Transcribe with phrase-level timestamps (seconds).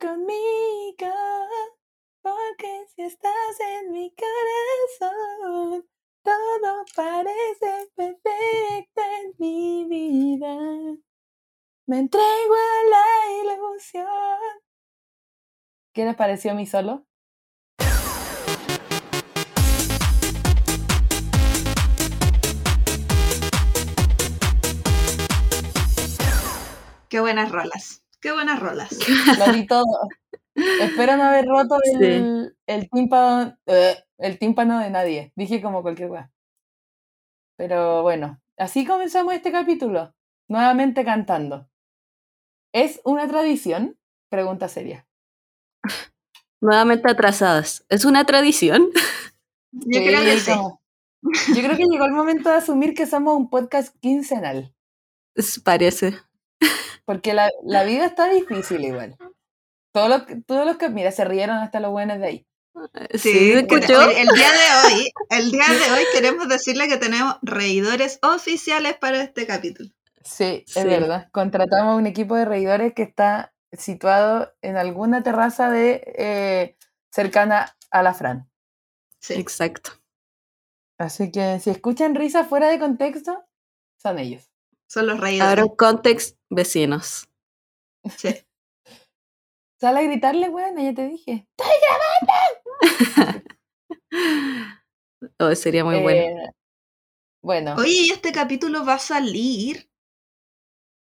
[0.00, 1.12] conmigo,
[2.22, 5.86] porque si estás en mi corazón,
[6.22, 10.56] todo parece perfecto en mi vida.
[11.86, 14.08] Me entrego a la ilusión.
[15.92, 17.06] ¿Qué les pareció mi solo?
[27.08, 28.04] Qué buenas rolas.
[28.20, 28.90] Qué buenas rolas.
[29.38, 30.08] Lo vi todo.
[30.54, 35.32] Espero no haber roto el, el tímpano, eh, el tímpano de nadie.
[35.36, 36.30] Dije como cualquier weá.
[37.56, 40.14] Pero bueno, así comenzamos este capítulo.
[40.48, 41.68] Nuevamente cantando.
[42.72, 43.98] ¿Es una tradición?
[44.28, 45.06] Pregunta seria.
[46.60, 47.84] Nuevamente atrasadas.
[47.88, 48.90] ¿Es una tradición?
[49.72, 50.52] Yo creo que sí.
[51.54, 54.74] Yo creo que llegó el momento de asumir que somos un podcast quincenal.
[55.64, 56.18] Parece.
[57.04, 59.16] Porque la, la vida está difícil igual.
[59.92, 62.46] Todos los, todos los que, mira, se rieron hasta los buenos de ahí.
[63.14, 64.02] Sí, escuchó?
[64.10, 68.96] El, el, día de hoy, el día de hoy queremos decirle que tenemos reidores oficiales
[68.96, 69.90] para este capítulo.
[70.22, 71.28] Sí, es verdad.
[71.32, 76.76] Contratamos un equipo de reidores que está situado en alguna terraza de eh,
[77.10, 78.48] cercana a la Fran.
[79.18, 79.34] Sí.
[79.34, 79.92] Exacto.
[80.98, 83.44] Así que si escuchan risas fuera de contexto,
[83.96, 84.49] son ellos.
[84.90, 85.60] Son los reidores.
[85.60, 87.28] Ahora context vecinos.
[88.16, 88.34] Sí.
[89.80, 91.46] Sal a gritarle, bueno, ya te dije.
[91.56, 91.72] ¡Estoy
[94.10, 94.34] grabando!
[95.38, 96.20] oh, sería muy bueno.
[96.20, 96.50] Eh,
[97.40, 97.76] bueno.
[97.76, 99.88] Oye, y este capítulo va a salir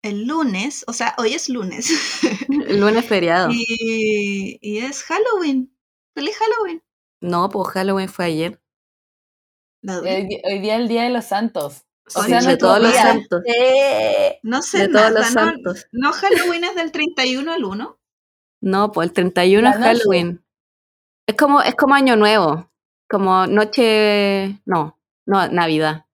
[0.04, 1.90] el lunes, o sea, hoy es lunes.
[2.50, 3.50] El lunes feriado.
[3.52, 5.74] Y, y es Halloween.
[6.14, 6.84] ¡Feliz Halloween!
[7.22, 8.62] No, pues Halloween fue ayer.
[9.88, 11.87] Hoy, hoy día es el Día de los Santos.
[12.16, 13.42] O sea, de todos los santos.
[13.46, 15.42] Eh, No sé De nada, todos los ¿no?
[15.42, 15.88] santos.
[15.92, 18.00] ¿No Halloween es del 31 al 1?
[18.62, 19.90] No, pues el 31 La es noche.
[19.90, 20.44] Halloween.
[21.28, 22.70] Es como, es como Año Nuevo.
[23.10, 24.60] Como noche.
[24.66, 26.06] No, no, Navidad.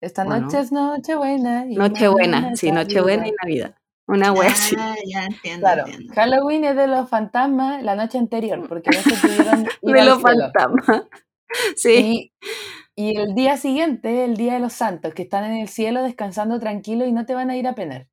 [0.00, 0.42] Esta Bueno.
[0.46, 1.64] noche es Nochebuena.
[1.66, 3.74] Nochebuena, sí, Nochebuena y Navidad.
[4.06, 4.76] Una wea así.
[4.78, 6.12] Ah, ya entiendo, Claro, entiendo.
[6.14, 10.20] Halloween es de los fantasmas la noche anterior, porque no se pudieron ir De los
[10.20, 11.02] fantasmas.
[11.76, 12.32] Sí.
[12.42, 12.48] Y,
[12.96, 16.58] y el día siguiente, el Día de los Santos, que están en el cielo descansando
[16.60, 18.08] tranquilos y no te van a ir a penar.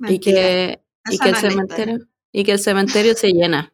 [0.00, 0.80] Y que,
[1.10, 1.98] y que el es cementerio.
[2.32, 3.72] Y que el cementerio se llena.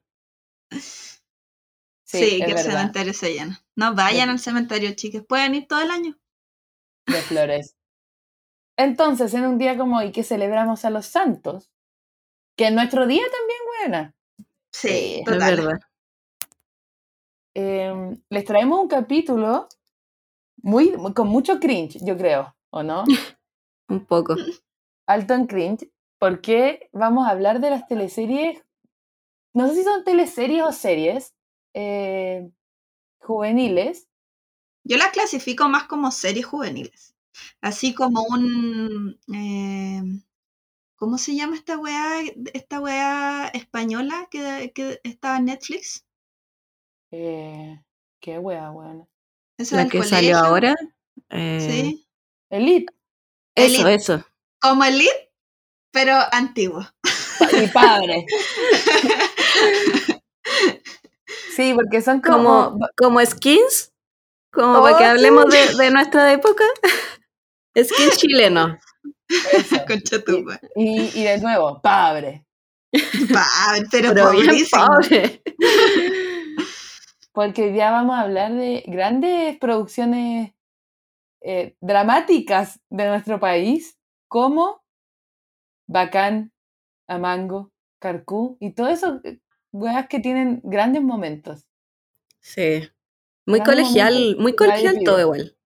[2.05, 3.61] Sí, es que el verdad, cementerio se llena.
[3.77, 5.23] No vayan al cementerio, chicas.
[5.27, 6.17] Pueden ir todo el año.
[7.07, 7.77] de flores.
[8.77, 11.71] Entonces, en un día como hoy que celebramos a los santos,
[12.57, 14.15] que en nuestro día también, buena,
[14.73, 15.81] Sí, Sí, es Es verdad.
[17.55, 19.69] eh, les traemos un capítulo
[20.65, 23.05] muy, muy- con mucho cringe, yo creo, ¿o no?
[23.89, 24.37] Un poco.
[25.07, 28.63] alto en cringe, porque vamos a hablar de las teleseries,
[29.55, 31.35] no sé si son teleseries o series
[31.75, 32.51] eh,
[33.21, 34.09] juveniles.
[34.85, 37.15] Yo las clasifico más como series juveniles.
[37.63, 39.19] Así como un.
[39.35, 40.03] eh,
[40.97, 42.23] ¿Cómo se llama esta weá?
[42.55, 46.05] Esta weá española que, que está en Netflix.
[47.11, 47.81] Eh,
[48.21, 49.09] qué wea, weón.
[49.59, 50.75] Esa La del que salió ahora.
[51.31, 52.07] eh, Sí.
[52.51, 52.93] Elite
[53.55, 53.95] Eso, Elite.
[53.95, 54.25] eso.
[54.61, 55.33] Como Elite,
[55.93, 56.87] pero antiguo.
[57.63, 58.27] y padre.
[61.57, 63.93] Sí, porque son como, Como, como skins.
[64.53, 66.65] Como para que Oh, hablemos de, de nuestra época.
[67.77, 68.79] Skins chileno.
[69.87, 70.61] Concha madre.
[70.77, 72.45] Y, y de nuevo, padre.
[73.33, 73.49] Pa-
[73.91, 74.87] pero, Pero bien pobrísimo.
[74.87, 75.43] pobre.
[77.35, 80.55] Porque hoy día vamos a hablar de grandes producciones
[81.43, 84.83] eh, dramáticas de nuestro país, como
[85.87, 86.53] Bacán,
[87.09, 89.41] Amango, Carcú y todo eso, eh,
[89.73, 91.67] weas que tienen grandes momentos.
[92.41, 92.89] Sí.
[93.47, 95.21] Muy Gran colegial, momento muy colegial todo vivo.
[95.21, 95.57] igual.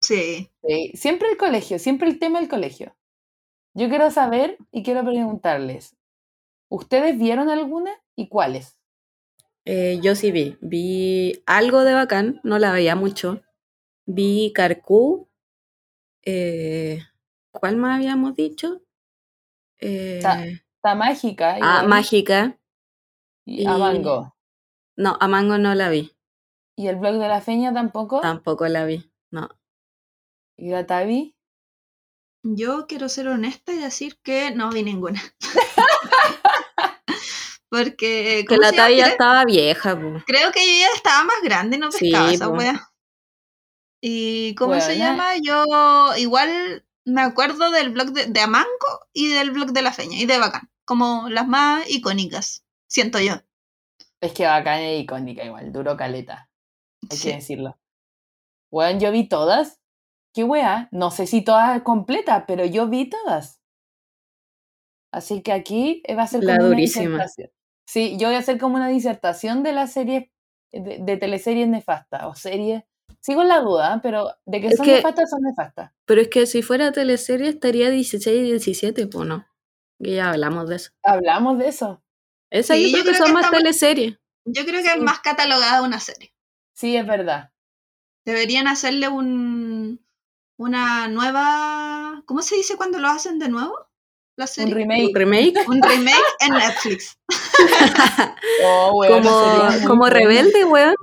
[0.00, 0.50] Sí.
[0.62, 2.96] Sí, siempre el colegio, siempre el tema del colegio.
[3.74, 5.96] Yo quiero saber y quiero preguntarles,
[6.70, 8.78] ¿ustedes vieron alguna y cuáles?
[9.66, 10.56] Eh, yo sí vi.
[10.60, 13.42] Vi algo de bacán, no la veía mucho.
[14.06, 15.28] Vi Carcú.
[16.22, 17.00] Eh,
[17.50, 18.82] ¿Cuál más habíamos dicho?
[19.80, 21.56] Eh, Está mágica.
[21.62, 22.58] ah, Mágica.
[23.46, 24.34] Y y- Amango.
[24.96, 26.12] No, a Mango no la vi.
[26.76, 28.20] ¿Y el blog de la feña tampoco?
[28.20, 29.10] Tampoco la vi.
[29.30, 29.48] No.
[30.56, 31.34] ¿Y la Tavi?
[32.42, 35.20] Yo quiero ser honesta y decir que no vi ninguna.
[37.76, 38.72] Porque Que ¿cómo la?
[38.72, 39.94] Tavi ya creo, estaba vieja.
[40.00, 40.22] po.
[40.26, 42.52] creo que yo ya estaba más grande no Sí, pescaba esa po.
[42.54, 42.90] wea.
[44.00, 45.32] ¿Y cómo se llama?
[45.42, 50.18] Yo igual me acuerdo del blog de, de Amanco y del blog de la Feña
[50.18, 52.64] y de Bacán, como las más icónicas.
[52.86, 53.34] siento yo.
[54.20, 56.48] Es que bacán es icónica igual, duro caleta.
[57.10, 57.28] Hay Sí.
[57.28, 57.78] que decirlo.
[58.70, 59.80] Weón, yo vi todas.
[60.34, 60.88] ¿Qué wea?
[60.92, 63.60] No sé si todas completas, pero yo vi todas.
[65.12, 67.16] Así que aquí eh, va a ser La como durísima.
[67.16, 67.26] una.
[67.86, 70.30] Sí, yo voy a hacer como una disertación de las series,
[70.72, 72.82] de, de teleseries nefastas o series.
[73.20, 75.92] Sigo en la duda, pero de que Es son que- nefastas, son nefastas.
[76.04, 79.46] Pero es que si fuera teleserie estaría 16 y 17, pues no.
[80.02, 80.90] Que ya hablamos de eso.
[81.02, 82.02] Hablamos de eso.
[82.50, 84.18] Esa Sí, yo creo yo que son que más estamos- teleseries.
[84.46, 86.34] Yo creo que es más catalogada una serie.
[86.74, 87.52] Sí, es verdad.
[88.26, 90.04] Deberían hacerle un
[90.56, 92.22] una nueva.
[92.26, 93.74] ¿Cómo se dice cuando lo hacen de nuevo?
[94.36, 94.74] La Un serie.
[94.74, 95.08] remake.
[95.08, 95.68] Un remake.
[95.68, 97.16] Un remake en Netflix.
[98.64, 100.94] Oh, weón, como como rebelde, weón.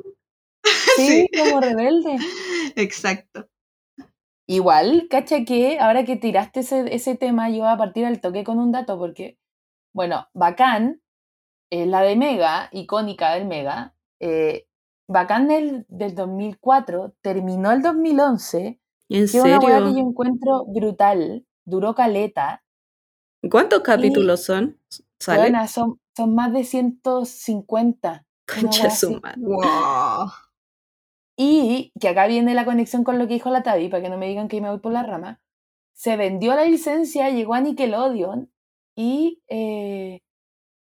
[0.96, 2.18] Sí, como rebelde.
[2.76, 3.48] Exacto.
[4.48, 8.44] Igual, cacha que ahora que tiraste ese, ese tema, yo voy a partir al toque
[8.44, 9.38] con un dato, porque,
[9.94, 11.02] bueno, Bacán,
[11.72, 14.68] eh, la de Mega, icónica del Mega, eh,
[15.08, 18.80] Bacán del, del 2004, terminó el 2011, ¿En
[19.10, 19.98] que es una que yo serio?
[19.98, 22.64] encuentro brutal, duró caleta,
[23.50, 24.78] ¿Cuántos capítulos son?
[25.20, 25.44] ¿Sale?
[25.44, 28.10] Weona, son, son más de 150.
[28.10, 29.38] una Concha su madre.
[29.40, 30.32] Wow.
[31.38, 34.18] Y que acá viene la conexión con lo que dijo la Tavi, para que no
[34.18, 35.42] me digan que me voy por la rama.
[35.94, 38.52] Se vendió la licencia, llegó a Nickelodeon
[38.96, 40.22] y eh,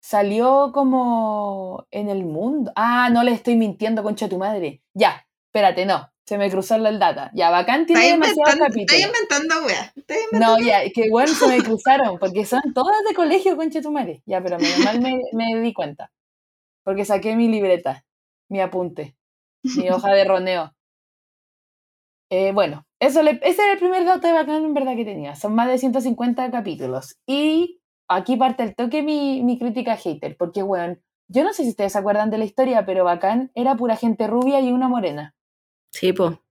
[0.02, 2.72] salió como en el mundo.
[2.76, 4.84] Ah, no le estoy mintiendo, concha de tu madre.
[4.94, 6.10] Ya, espérate, no.
[6.26, 7.32] Se me cruzó el data.
[7.34, 9.02] Ya, bacán tiene demasiados capítulos.
[9.02, 9.92] inventando, wea.
[9.96, 10.58] Está inventando.
[10.60, 13.92] No, ya, que bueno, se me cruzaron, porque son todas de colegio, concha de tu
[13.92, 14.22] madre.
[14.28, 16.12] Ya, pero menos mal me, me di cuenta.
[16.84, 18.06] Porque saqué mi libreta,
[18.48, 19.16] mi apunte,
[19.64, 20.74] mi hoja de roneo.
[22.32, 25.36] Eh, bueno, eso le- ese era el primer dato de bacán en verdad que tenía.
[25.36, 27.18] Son más de 150 capítulos.
[27.26, 30.98] Y aquí parte el toque mi, mi crítica hater, porque, bueno,
[31.28, 34.28] yo no sé si ustedes se acuerdan de la historia, pero bacán era pura gente
[34.28, 35.34] rubia y una morena.
[35.92, 36.42] Sí, po.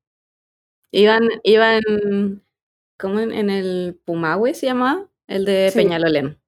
[0.93, 2.43] Iban, iban,
[2.99, 5.09] ¿cómo en, en el Pumahue se llamaba?
[5.27, 5.79] El de Sí.
[5.79, 6.41] Peñalolén.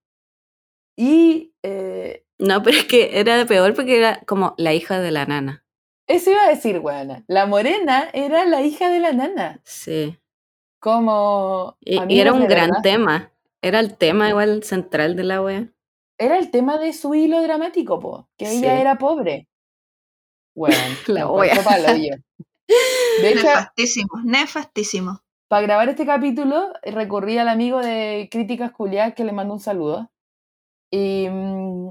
[0.96, 5.26] Y eh, No, pero es que era peor porque era como la hija de la
[5.26, 5.64] nana.
[6.06, 7.24] eso iba a decir, weona.
[7.28, 9.60] La morena era la hija de la nana.
[9.64, 10.18] Sí.
[10.80, 11.76] Como.
[11.80, 12.82] Y, era un de gran verdad.
[12.82, 13.32] tema.
[13.62, 15.68] Era el tema igual central de la wea.
[16.18, 19.46] Era el tema de su hilo dramático, po, que ella era pobre.
[20.54, 20.76] Bueno,
[21.06, 21.54] la wea.
[23.16, 25.20] De hecho, Nefastísimo, nefastísimo.
[25.48, 30.10] para grabar este capítulo recurrí al amigo de Críticas Culiadas que le mando un saludo.
[30.92, 31.90] Y mm,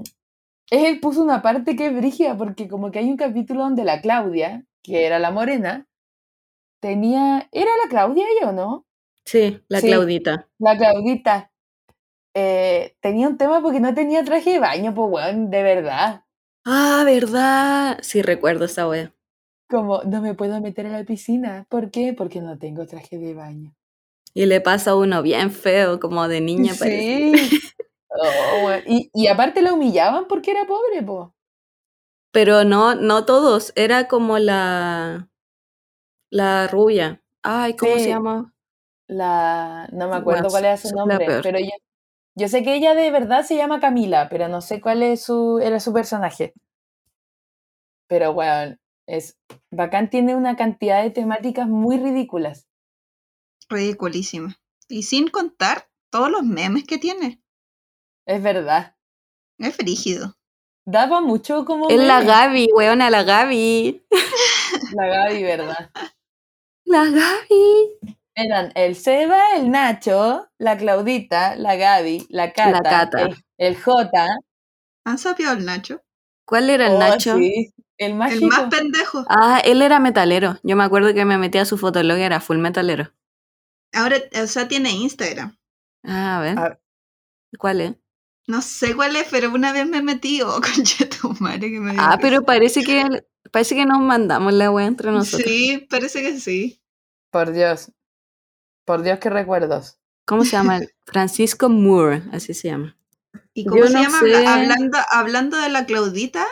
[0.70, 4.00] él puso una parte que es brígida, porque como que hay un capítulo donde la
[4.00, 5.86] Claudia, que era la morena,
[6.80, 7.48] tenía.
[7.52, 8.86] ¿Era la Claudia ella o no?
[9.24, 9.86] Sí, la Sí.
[9.88, 10.48] Claudita.
[10.58, 11.50] La Claudita.
[12.34, 16.24] eh, tenía un tema porque no tenía traje de baño, pues weón, de verdad.
[16.64, 17.98] Ah, ¿verdad?
[18.02, 19.12] Sí, recuerdo esa wea.
[19.70, 21.64] Como, no me puedo meter a la piscina.
[21.68, 22.12] ¿Por qué?
[22.12, 23.74] Porque no tengo traje de baño.
[24.34, 27.32] Y le pasa a uno bien feo, como de niña parece.
[27.34, 27.60] Sí.
[28.12, 31.32] Oh, y, y aparte la humillaban porque era pobre, po.
[32.32, 33.72] Pero no, no todos.
[33.76, 35.28] Era como la,
[36.28, 37.22] la rubia.
[37.42, 38.00] Ay, ¿cómo Sí.
[38.00, 38.52] se llama?
[39.06, 41.70] La, no me acuerdo cuál era su nombre, pero yo,
[42.34, 45.60] yo sé que ella de verdad se llama Camila, pero no sé cuál es su,
[45.62, 46.52] era su personaje.
[48.08, 48.76] Pero bueno,
[49.10, 49.38] es
[49.70, 52.68] bacán tiene una cantidad de temáticas muy ridículas.
[53.68, 54.56] Ridiculísima.
[54.88, 57.42] Y sin contar todos los memes que tiene.
[58.26, 58.96] Es verdad.
[59.58, 60.36] Es frígido.
[60.86, 62.22] Daba mucho como Es la.
[62.22, 64.02] Gaby, weona, la Gaby.
[64.94, 65.90] la Gaby, ¿verdad?
[66.84, 68.16] La Gaby.
[68.34, 73.22] Eran el Seba, el Nacho, la Claudita, la Gaby, la Cata, Cata.
[73.22, 74.26] El, el Jota.
[75.04, 76.02] ¿Han sabido el Nacho?
[76.46, 77.36] ¿Cuál era el Oh, Nacho?
[77.36, 78.56] sí, el más El chico.
[78.56, 79.24] más pendejo.
[79.28, 80.58] Ah, él era metalero.
[80.62, 83.12] Yo me acuerdo que me metí a su fotolog y era full metalero.
[83.92, 85.56] Ahora, o sea, tiene Instagram.
[86.04, 86.58] Ah, a ver.
[86.58, 86.78] Ah.
[87.58, 87.94] ¿Cuál es?
[88.46, 91.94] No sé cuál es, pero una vez me metí, oh, concha tu madre que me
[91.98, 93.04] Ah, pero parece que
[93.52, 95.48] parece que nos mandamos la wea entre nosotros.
[95.48, 96.82] Sí, parece que sí.
[97.30, 97.92] Por Dios.
[98.86, 99.98] Por Dios, qué recuerdos.
[100.26, 100.80] ¿Cómo se llama?
[101.06, 102.96] Francisco Moore, así se llama.
[103.52, 104.20] ¿Y cómo Yo se no llama?
[104.20, 104.46] sé.
[104.46, 106.46] Hablando, hablando de la Claudita,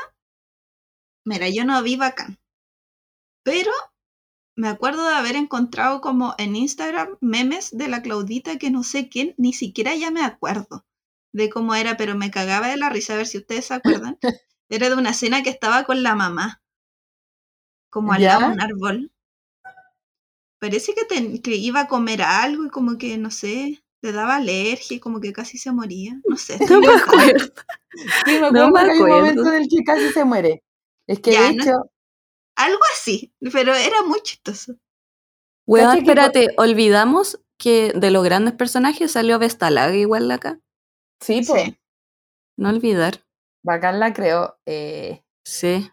[1.29, 2.39] mira, yo no vi bacán.
[3.43, 3.73] Pero
[4.57, 9.09] me acuerdo de haber encontrado como en Instagram memes de la Claudita que no sé
[9.09, 10.85] quién, ni siquiera ya me acuerdo
[11.33, 14.19] de cómo era, pero me cagaba de la risa, a ver si ustedes se acuerdan.
[14.71, 16.63] Era de una escena que estaba con la mamá,
[17.91, 18.53] como al lado de ¿Ya?
[18.53, 19.13] un árbol.
[20.61, 24.37] Parece que, ten- que iba a comer algo y como que, no sé, le daba
[24.37, 26.21] alergia y como que casi se moría.
[26.27, 26.59] No sé.
[26.71, 27.45] No me acuerdo.
[28.25, 29.43] Sí, me acuerdo No me que hay un acuerdo.
[29.43, 30.63] momento en el que casi se muere.
[31.09, 31.91] Es que Ya, de no-
[32.57, 34.75] Algo así, pero era muy chistoso.
[35.67, 40.61] Weón, espérate, olvidamos que de los grandes personajes salió Vestalag igual acá.
[41.21, 41.77] sí, pues, Sí.
[42.57, 43.25] No olvidar.
[43.65, 44.59] bacán la creo.
[44.67, 45.91] Eh, Sí.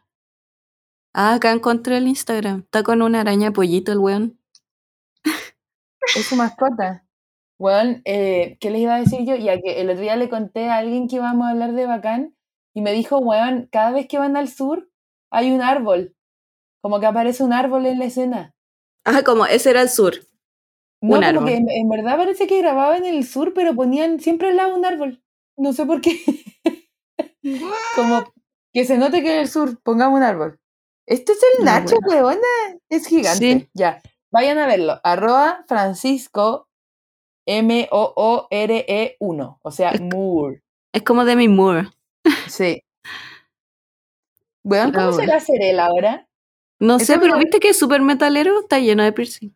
[1.14, 2.60] Ah, acá encontré el Instagram.
[2.62, 4.40] Está con una araña pollito el weón.
[6.16, 7.06] es su mascota.
[7.58, 9.36] Bueno, eh, ¿qué les iba a decir yo?
[9.36, 12.36] Ya que el otro día le conté a alguien que íbamos a hablar de bacán
[12.74, 14.90] y me dijo, weón, cada vez que van al sur
[15.36, 16.16] hay un árbol.
[16.82, 18.54] Como que aparece un árbol en la escena.
[19.06, 20.14] Ah, como ese era el sur.
[21.02, 21.46] No, Un como árbol.
[21.46, 24.76] que en, en verdad parece que grababan en el sur, pero ponían siempre al lado
[24.76, 25.22] un árbol.
[25.58, 26.20] No sé por qué.
[27.96, 28.24] como
[28.74, 30.60] que se note que en el sur pongamos un árbol.
[31.08, 32.40] Este es el No, Nacho, weona.
[32.90, 33.38] Es gigante.
[33.60, 33.70] Sí.
[33.74, 34.02] Ya.
[34.32, 35.00] Vayan a verlo.
[35.04, 36.68] Arroba Francisco
[38.26, 39.60] M-O-O-R-E-1.
[39.62, 40.62] O sea, Es- Moore.
[40.94, 41.90] Es como Demi Moore.
[42.48, 42.82] Sí.
[44.66, 46.28] La ¿cómo será ser él ahora?
[46.80, 49.56] No sé, pero viste que es súper metalero, está lleno de piercing.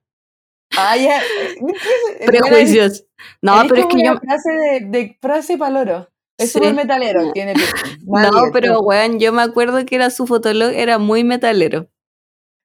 [0.77, 1.19] Ah, ya.
[1.49, 3.05] eh, Weona, Prejuicios.
[3.41, 4.11] No, pero es que yo.
[4.11, 6.09] una frase de, de frase paloro.
[6.37, 6.59] Es Sí.
[6.59, 7.99] súper metalero, tiene piercing.
[8.05, 11.89] No, pero weón, yo me acuerdo que era su fotolog, era muy metalero.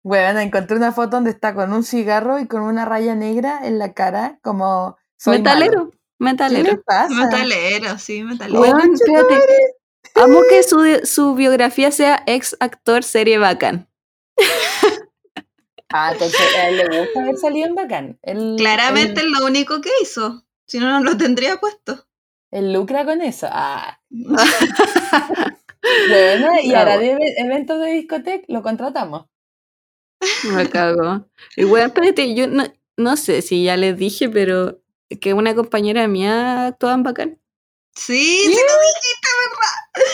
[0.04, 3.78] Weón, encontré una foto donde está con un cigarro y con una raya negra en
[3.78, 5.90] la cara, como soy metalero, malo.
[5.90, 6.82] ¿Qué le metalero.
[6.84, 7.14] pasa?
[7.14, 8.60] Metalero, sí, metalero.
[8.60, 8.92] Weón.
[10.14, 13.88] Amo que su, su biografía sea ex actor serie bacán.
[15.96, 18.18] Ah, entonces a él le gusta haber salido en bacán.
[18.23, 20.44] Él, Claramente él, es lo único que hizo.
[20.66, 22.08] Si no, no lo tendría puesto.
[22.50, 23.46] él lucra con eso.
[23.50, 24.00] Ah.
[26.08, 27.00] Bueno, y ahora bueno.
[27.00, 29.26] de eve- eventos de discoteca lo contratamos.
[30.44, 31.26] Me cago.
[31.56, 32.64] Y weón, espérate, yo no,
[32.96, 34.80] no sé si ya les dije, pero
[35.20, 37.40] que una compañera mía actuaba en bacán.
[37.96, 40.04] Sí, sí lo dijiste, ¿verdad?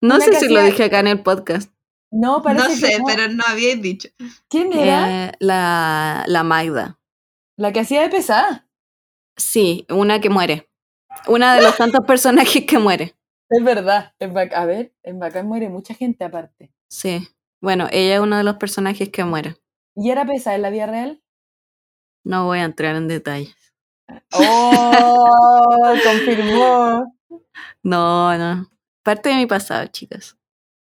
[0.00, 1.72] No Una sé si lo dije acá en el podcast.
[2.10, 3.04] No, parece No sé, que no.
[3.06, 4.08] pero no habíais dicho.
[4.48, 5.26] ¿Quién era?
[5.26, 6.98] Eh, la, la Magda.
[7.58, 8.66] La que hacía de pesada.
[9.36, 10.70] Sí, una que muere.
[11.26, 13.14] Una de los tantos personajes que muere.
[13.50, 14.14] Es verdad.
[14.18, 16.72] En Bac- a ver, en bacán muere mucha gente aparte.
[16.90, 17.28] Sí.
[17.60, 19.56] Bueno, ella es uno de los personajes que muere.
[19.96, 21.22] ¿Y era pesada en la vida real?
[22.24, 23.54] No voy a entrar en detalles.
[24.32, 25.94] ¡Oh!
[26.04, 27.17] confirmó.
[27.82, 28.68] No, no.
[29.02, 30.36] Parte de mi pasado, chicas.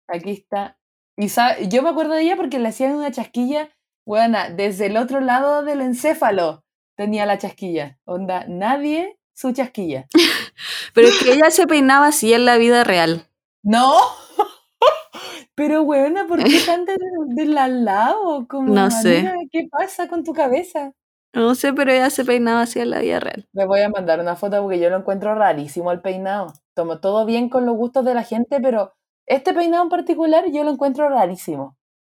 [0.08, 0.78] Aquí está.
[1.16, 3.70] Y sa- yo me acuerdo de ella porque le hacían una chasquilla,
[4.06, 6.64] buena, desde el otro lado del encéfalo
[6.96, 7.98] tenía la chasquilla.
[8.04, 10.06] Onda, nadie su chasquilla.
[10.94, 13.28] Pero es que ella se peinaba así en la vida real.
[13.62, 13.94] ¡No!
[15.54, 16.96] Pero, buena, ¿por qué tan de-
[17.28, 18.46] del al lado?
[18.48, 19.30] Como, No sé.
[19.52, 20.92] ¿Qué pasa con tu cabeza?
[21.34, 23.46] No sé, pero ella se peinaba así en la vida real.
[23.52, 26.52] Le voy a mandar una foto porque yo lo encuentro rarísimo el peinado.
[26.74, 28.94] Tomo todo bien con los gustos de la gente, pero
[29.26, 31.76] este peinado en particular yo lo encuentro rarísimo.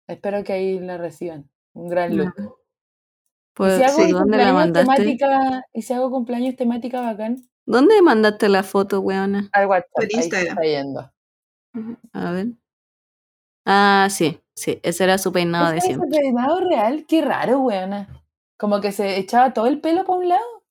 [0.08, 1.50] Espero que ahí la reciban.
[1.74, 2.34] Un gran look.
[2.38, 2.44] ¿Y
[3.56, 4.96] Pues, si hago sí, ¿dónde la cumpleaños mandaste?
[5.04, 9.50] temática, y si hago cumpleaños temática bacán, ¿Dónde mandaste la foto, weona?
[9.54, 11.12] al WhatsApp, ahí está yendo.
[12.14, 12.48] A ver.
[13.66, 16.08] Ah, sí, sí, ese era su peinado de ¿Ese siempre.
[16.12, 17.06] el peinado real?
[17.08, 18.08] Qué raro, weona.
[18.60, 20.64] Como que se echaba todo el pelo para un lado.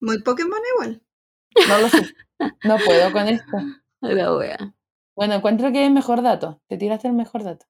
[0.00, 1.02] Muy Pokémon igual.
[1.68, 2.14] No lo sé.
[2.64, 3.56] No puedo con esto.
[4.00, 4.74] La wea.
[5.16, 6.60] Bueno, encuentro que es mejor dato.
[6.68, 7.66] Te tiraste el mejor dato.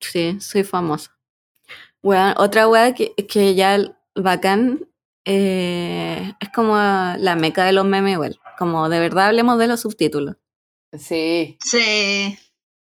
[0.00, 1.18] Sí, soy famosa.
[2.02, 3.78] Wea, otra wea que, que ya
[4.14, 4.86] bacán
[5.24, 8.38] eh, es como la meca de los memes igual.
[8.58, 10.36] Como de verdad hablemos de los subtítulos.
[10.92, 11.56] Sí.
[11.64, 12.38] Sí.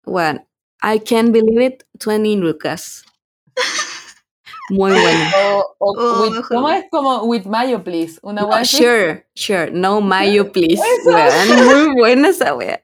[0.05, 0.47] Weón,
[0.83, 3.05] I can't believe it, 20 Lucas.
[4.73, 5.31] Muy bueno.
[5.79, 6.43] O, o Oh, with-.
[6.49, 8.19] ¿Cómo es como with mayo, please?
[8.23, 10.83] Una No, sure, sure, no mayo, please.
[11.05, 12.83] Weón, muy buena esa wea.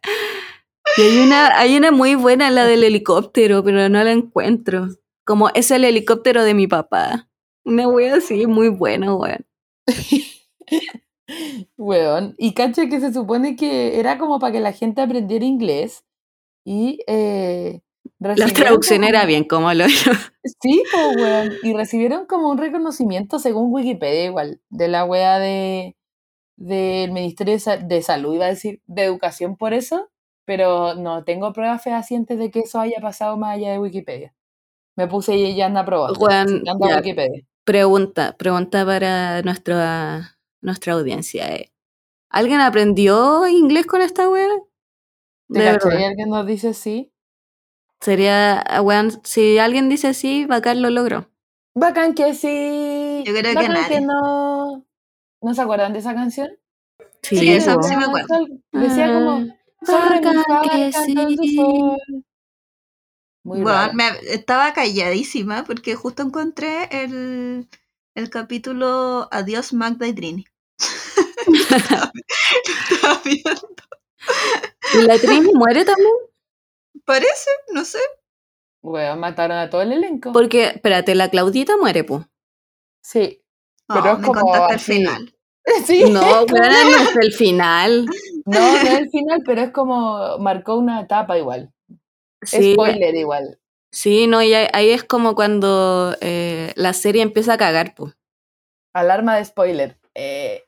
[0.97, 4.88] Y hay una, hay una muy buena, la del helicóptero, pero no la encuentro.
[5.25, 7.28] Como es el helicóptero de mi papá.
[7.64, 9.47] Una wea así, muy buena, weón.
[11.76, 12.35] Weón.
[12.38, 16.04] Y cacha que se supone que era como para que la gente aprendiera inglés.
[16.64, 17.80] Y eh,
[18.21, 21.53] La recibieron traducción como- era bien como lo Sí, pues, weón.
[21.63, 25.95] Y recibieron como un reconocimiento, según Wikipedia, igual, de la wea de
[26.57, 30.11] del Ministerio de, Sa- de Salud, iba a decir, de Educación por eso,
[30.45, 34.35] pero no tengo pruebas fehacientes de que eso haya pasado más allá de Wikipedia.
[34.97, 36.75] Me puse ya en la prueba, Weón, ya.
[36.97, 37.45] Wikipedia.
[37.65, 41.55] Pregunta, pregunta para nuestra, nuestra audiencia.
[41.55, 41.71] eh.
[42.31, 44.49] ¿Alguien aprendió inglés con esta wea?
[45.53, 47.13] ¿Te De alguien nos dice sí?
[48.00, 51.28] Sería, ah, weón, si alguien dice sí, bacán lo logró.
[51.75, 53.23] Bacán que sí.
[53.26, 54.00] Yo creo que nadie.
[54.00, 54.85] no.
[55.40, 56.50] ¿No se acuerdan de esa canción?
[57.23, 58.28] Sí, Sí, esa sí me acuerdo.
[58.28, 59.47] Sol- decía como,
[59.87, 61.57] Ah, bacán que sí.
[61.57, 62.25] sol.
[63.45, 67.69] Muy Bueno, me- estaba calladísima porque justo encontré el,
[68.14, 70.45] el capítulo Adiós Magda y Trini.
[71.49, 73.61] Estaba viendo.
[74.95, 76.12] ¿Y la Trini muere también?
[77.09, 77.99] Parece, no sé.
[78.83, 80.31] Weón, mataron a todo el elenco.
[80.33, 82.27] Porque, espérate, la Claudita muere, po.
[83.03, 83.43] Sí.
[83.88, 84.93] Pero Oh, es me como contaste el así.
[84.93, 85.35] final.
[85.87, 86.05] sí.
[86.11, 88.07] No, weona, no es el final.
[88.49, 91.71] No, no es el final, pero es como marcó una etapa igual.
[92.43, 93.59] Sí, Spoiler igual.
[93.93, 98.11] sí, no, y ahí, ahí es como cuando eh, la serie empieza a cagar, po.
[98.95, 99.99] Alarma de spoiler.
[100.15, 100.65] Eh,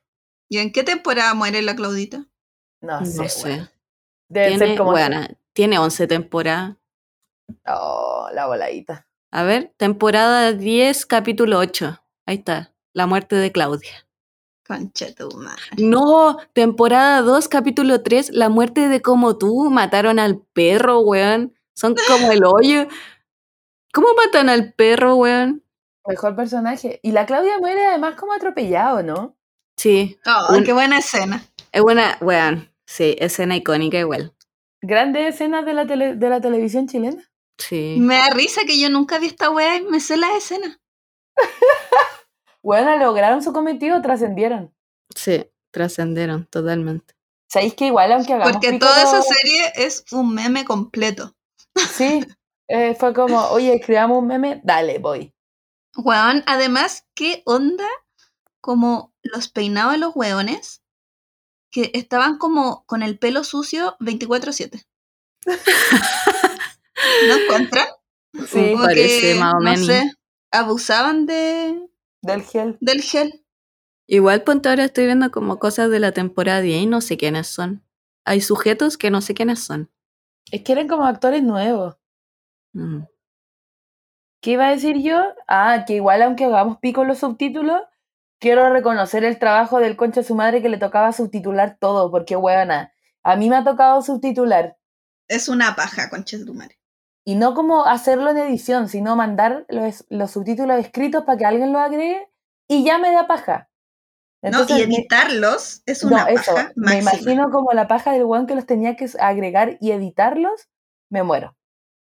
[0.51, 2.27] ¿Y en qué temporada muere la Claudita?
[2.83, 3.29] no No sé.
[3.31, 3.49] sé.
[3.49, 3.71] weón.
[4.29, 4.93] Debe Tiene, ser como.
[4.93, 6.77] weona, tiene 11 temporadas.
[7.67, 9.07] Oh, la voladita.
[9.31, 12.01] A ver, temporada 10, capítulo 8.
[12.25, 13.93] Ahí está, la muerte de Claudia.
[14.67, 15.61] Concha tu madre.
[15.77, 19.69] No, temporada 2, capítulo 3, la muerte de como tú.
[19.69, 21.53] Mataron al perro, weón.
[21.75, 22.87] Son como el hoyo.
[23.93, 25.63] ¿Cómo matan al perro, weón?
[26.07, 27.01] Mejor personaje.
[27.03, 29.37] Y la Claudia muere además como atropellado, ¿no?
[29.77, 31.45] Sí, Oh, Un- qué buena escena.
[31.71, 32.73] es buena, weón.
[32.87, 34.33] Sí, escena icónica igual.
[34.83, 37.23] Grandes escenas de la, tele- de la televisión chilena.
[37.59, 37.97] Sí.
[37.99, 40.79] Me da risa que yo nunca vi esta wea y me sé las escenas.
[42.63, 44.75] Bueno, lograron su cometido, trascendieron.
[45.15, 47.15] Sí, trascendieron totalmente.
[47.49, 51.35] ¿Sabéis que igual, aunque hagamos Porque pico toda esa serie es un meme completo.
[51.75, 52.23] Sí,
[52.69, 55.33] eh, fue como, oye, escribamos un meme, dale, voy.
[55.97, 57.87] Weón, además, ¿qué onda?
[58.61, 60.80] Como los peinados de los weones
[61.71, 64.87] que estaban como con el pelo sucio 24-7.
[67.29, 67.87] ¿No encuentran?
[68.47, 69.87] Sí, Como parece que, más o no menos.
[69.87, 70.13] sé,
[70.53, 71.85] abusaban de,
[72.23, 72.79] del gel.
[72.81, 73.45] del gel.
[74.07, 77.49] Igual, ponte ahora estoy viendo como cosas de la temporada 10 y no sé quiénes
[77.49, 77.85] son.
[78.25, 79.91] Hay sujetos que no sé quiénes son.
[80.53, 81.97] Es que eran como actores nuevos.
[82.73, 83.01] Mm.
[84.41, 85.21] ¿Qué iba a decir yo?
[85.49, 87.83] Ah, que igual aunque hagamos pico los subtítulos,
[88.41, 92.35] quiero reconocer el trabajo del concha de su madre que le tocaba subtitular todo, porque
[92.35, 94.77] huevona, a mí me ha tocado subtitular.
[95.29, 96.81] Es una paja, concha de tu madre.
[97.25, 101.73] Y no como hacerlo en edición, sino mandar los, los subtítulos escritos para que alguien
[101.73, 102.29] los agregue
[102.67, 103.69] y ya me da paja.
[104.43, 108.47] No, y editarlos es no, una eso, paja me imagino como la paja del weón
[108.47, 110.71] que los tenía que agregar y editarlos,
[111.11, 111.55] me muero.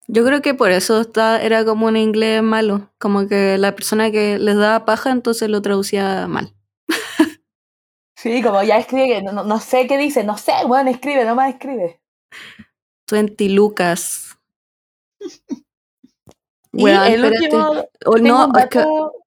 [0.08, 2.92] Yo creo que por eso está, era como un inglés malo.
[3.00, 6.54] Como que la persona que les daba paja entonces lo traducía mal.
[8.18, 11.54] Sí, como ya escribe, no, no- no sé qué dice, no sé, weón, escribe, nomás
[11.54, 12.02] escribe.
[13.12, 14.38] 20 lucas.
[16.78, 17.72] Y Weón, el último,
[18.06, 18.84] O no, es que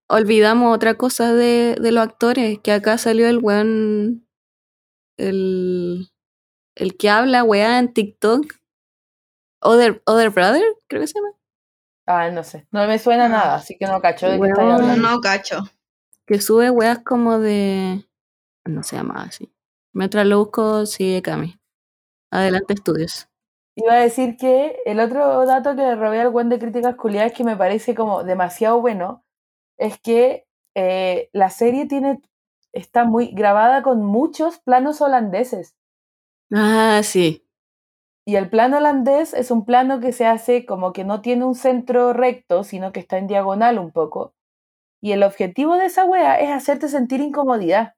[0.09, 4.27] olvidamos otra cosa de, de los actores, que acá salió el weón,
[5.17, 6.11] el,
[6.77, 8.53] el que habla weá en TikTok.
[9.61, 11.33] Other, Other Brother, creo que se llama.
[12.07, 12.67] Ah, no sé.
[12.71, 13.29] No me suena Ah.
[13.29, 14.51] nada, así que no cacho de qué Weón.
[14.53, 15.09] estáis No, hablando.
[15.11, 15.59] no, cacho.
[16.27, 18.07] Que sube weas como de...
[18.65, 19.53] No se llama así.
[19.93, 21.59] Mientras lo busco, sigue Cami.
[22.31, 23.29] Adelante, estudios.
[23.75, 27.33] Iba a decir que el otro dato que le robé al buen de críticas culiadas
[27.33, 29.25] que me parece como demasiado bueno
[29.79, 32.21] es que eh, la serie tiene
[32.73, 35.75] está muy grabada con muchos planos holandeses.
[36.53, 37.48] Ah, sí.
[38.29, 41.55] Y el plano holandés es un plano que se hace como que no tiene un
[41.55, 44.35] centro recto, sino que está en diagonal un poco.
[45.01, 47.95] Y el objetivo de esa wea es hacerte sentir incomodidad.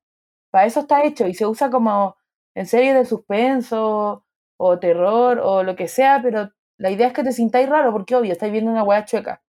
[0.53, 2.17] Para eso está hecho y se usa como
[2.55, 4.25] en series de suspenso
[4.57, 8.15] o terror o lo que sea, pero la idea es que te sintáis raro porque
[8.15, 9.43] obvio, estáis viendo una wea chueca.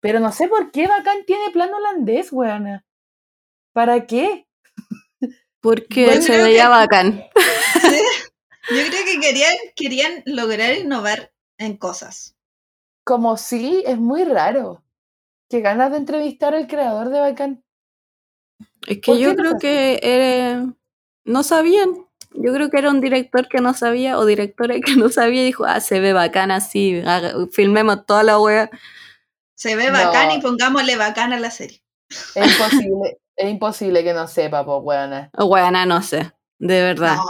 [0.00, 2.84] Pero no sé por qué Bacán tiene plano holandés, weona.
[3.72, 4.46] ¿Para qué?
[5.60, 7.24] Porque Bueno, se veía que- bacán.
[7.80, 8.00] Sí.
[8.70, 12.34] Yo creo que querían, querían lograr innovar en cosas.
[13.04, 14.82] Como sí, es muy raro.
[15.50, 17.64] Qué ganas de entrevistar al creador de Bacán.
[18.86, 20.66] Es ¿Por que yo no creo que era-
[21.24, 22.06] no sabían.
[22.36, 25.46] Yo creo que era un director que no sabía o directora que no sabía y
[25.46, 28.70] dijo, ah, se ve bacán así, haga- filmemos toda la wea.
[29.54, 30.34] Se ve bacán No.
[30.36, 31.82] y pongámosle bacán a la serie.
[32.08, 35.30] Es imposible, es imposible que no sepa, pues, weona.
[35.36, 37.16] O weana, no sé, de verdad.
[37.16, 37.24] No,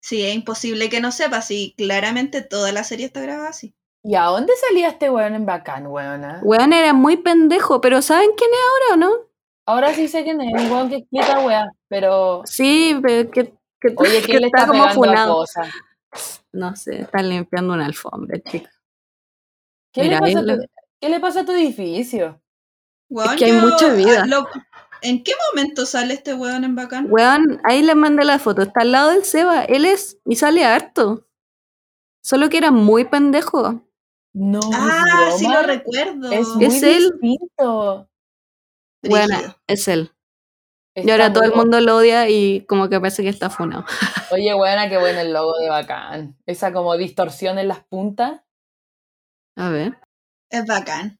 [0.00, 3.74] sí, es imposible que no sepa, si claramente toda la serie está grabada así.
[4.02, 6.40] ¿Y a dónde salía este weón en Bacán, weona?
[6.42, 9.28] Weón era muy pendejo, pero ¿saben quién es ahora o no?
[9.66, 12.42] Ahora sí sé quién es, un weón que explica weá, pero...
[12.46, 15.44] Sí, pero que, que, Oye, que ¿quién le está, como funado.
[16.52, 18.70] No sé, están limpiando una alfombra, chica.
[19.92, 20.62] ¿Qué, Mira, le pasa a tu,
[21.00, 22.40] ¿Qué le pasa a tu edificio?
[23.10, 24.22] Weón, que hay mucha vida.
[24.22, 24.48] ah, Lo,
[25.02, 27.06] ¿En qué momento sale este weón en bacán?
[27.10, 28.62] Weón, ahí le mandé la foto.
[28.62, 29.64] Está al lado del Seba.
[29.64, 30.18] Él es.
[30.24, 31.26] Y sale harto.
[32.22, 33.82] Solo que era muy pendejo.
[34.34, 36.30] No, Ah, sí lo recuerdo.
[36.30, 37.10] Es muy Es él.
[37.20, 38.08] distinto.
[39.02, 40.12] Bueno, es él.
[40.94, 43.84] Y ahora todo el mundo lo odia y como que parece que está funado.
[44.32, 46.36] Oye, buena, qué bueno el logo de bacán.
[46.44, 48.42] Esa como distorsión en las puntas.
[49.56, 49.98] A ver.
[50.50, 51.17] Es bacán.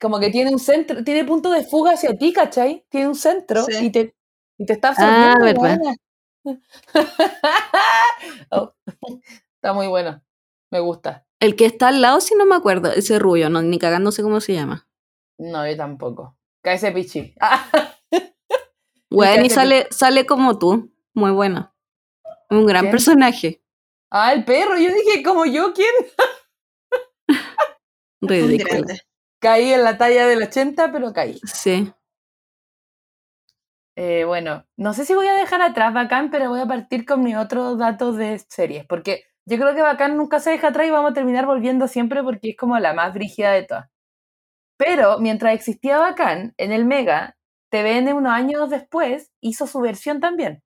[0.00, 2.84] Como que tiene un centro, tiene punto de fuga hacia ti, ¿cachai?
[2.88, 3.86] Tiene un centro Sí.
[3.86, 4.14] y, te,
[4.58, 5.60] y te está Ah, absorbiendo.
[5.60, 5.94] buena.
[8.50, 8.72] Oh,
[9.56, 10.22] está muy bueno.
[10.70, 11.26] Me gusta.
[11.40, 12.90] El que está al lado, si no me acuerdo.
[12.92, 14.88] Ese rubio, no, ni cagando sé cómo se llama.
[15.38, 16.36] No, yo tampoco.
[16.62, 17.34] Cáese pichi.
[17.40, 17.68] Ah,
[19.10, 20.92] Bueno, y sale, sale como tú.
[21.14, 21.72] Muy bueno.
[22.50, 22.90] Un gran ¿Quién?
[22.90, 23.62] personaje.
[24.10, 24.76] Ah, el perro.
[24.76, 25.94] Yo dije, como yo, ¿quién?
[28.20, 28.84] Ridículo.
[29.44, 31.38] Caí en la talla del 80, pero caí.
[31.44, 31.92] Sí.
[33.94, 37.22] Eh, bueno, no sé si voy a dejar atrás Bacán, pero voy a partir con
[37.22, 40.90] mis otros datos de series, porque yo creo que Bacán nunca se deja atrás y
[40.90, 43.90] vamos a terminar volviendo siempre porque es como la más brígida de todas.
[44.78, 47.36] Pero mientras existía Bacán, en el Mega,
[47.70, 50.62] TVN unos años después hizo su versión también.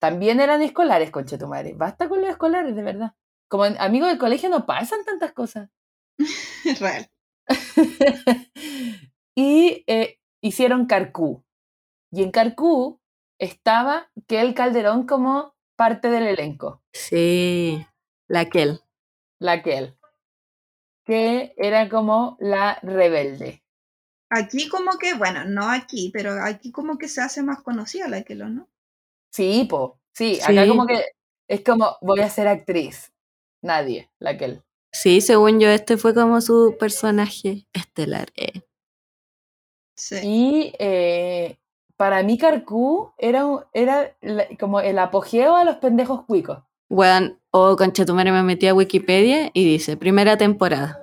[0.00, 1.74] También eran escolares, conche tu madre.
[1.74, 3.14] Basta con los escolares, de verdad.
[3.48, 5.70] Como amigos del colegio no pasan tantas cosas.
[6.64, 7.10] Es real.
[9.34, 11.44] y eh, hicieron Carcú.
[12.12, 13.00] Y en Carcú
[13.38, 17.86] estaba Kel Calderón como parte del elenco, Sí.
[18.28, 18.80] La Kel.
[19.38, 19.96] la Kel,
[21.04, 23.62] que era como la rebelde.
[24.30, 28.22] Aquí como que, bueno, no aquí, pero aquí como que se hace más conocida la
[28.22, 28.68] que lo, ¿no?
[29.32, 30.68] Sí, po, sí, acá Sí.
[30.68, 31.04] como que
[31.48, 33.12] es como voy a ser actriz.
[33.62, 34.62] Nadie, la Kel.
[35.02, 38.28] Sí, según yo, este fue como su personaje estelar.
[38.36, 38.62] eh.
[39.94, 40.16] Sí.
[40.22, 41.58] Y eh,
[41.96, 44.16] para mí Carcú era, un- era
[44.58, 46.60] como el apogeo a los pendejos cuicos.
[46.88, 51.02] Weón, o oh, conchetumare me metí a Wikipedia y dice, primera temporada.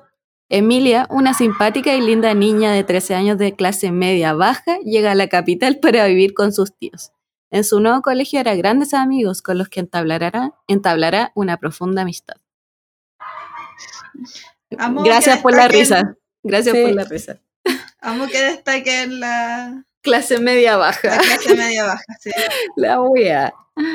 [0.49, 5.15] Emilia, una simpática y linda niña de 13 años de clase media baja, llega a
[5.15, 7.11] la capital para vivir con sus tíos.
[7.51, 12.35] En su nuevo colegio hará grandes amigos con los que entablará, entablará una profunda amistad.
[14.77, 16.15] Amo Gracias por la risa.
[16.43, 16.81] Gracias Sí.
[16.83, 17.39] por la risa.
[18.01, 21.17] Amo que destaquen la, Clase media la baja.
[21.17, 22.03] clase media baja.
[22.19, 22.31] Sí.
[22.75, 23.53] La wea.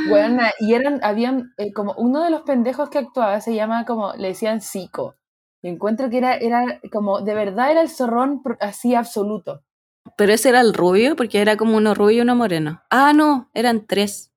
[0.08, 4.14] Buena, y eran, habían, eh, como uno de los pendejos que actuaba se llama como,
[4.14, 5.16] le decían Zico.
[5.62, 9.62] Y encuentro que era, era como, de verdad era el zorrón así absoluto.
[10.16, 12.82] Pero ese era el rubio, porque era como uno rubio y uno moreno.
[12.90, 14.32] Ah, no, eran tres.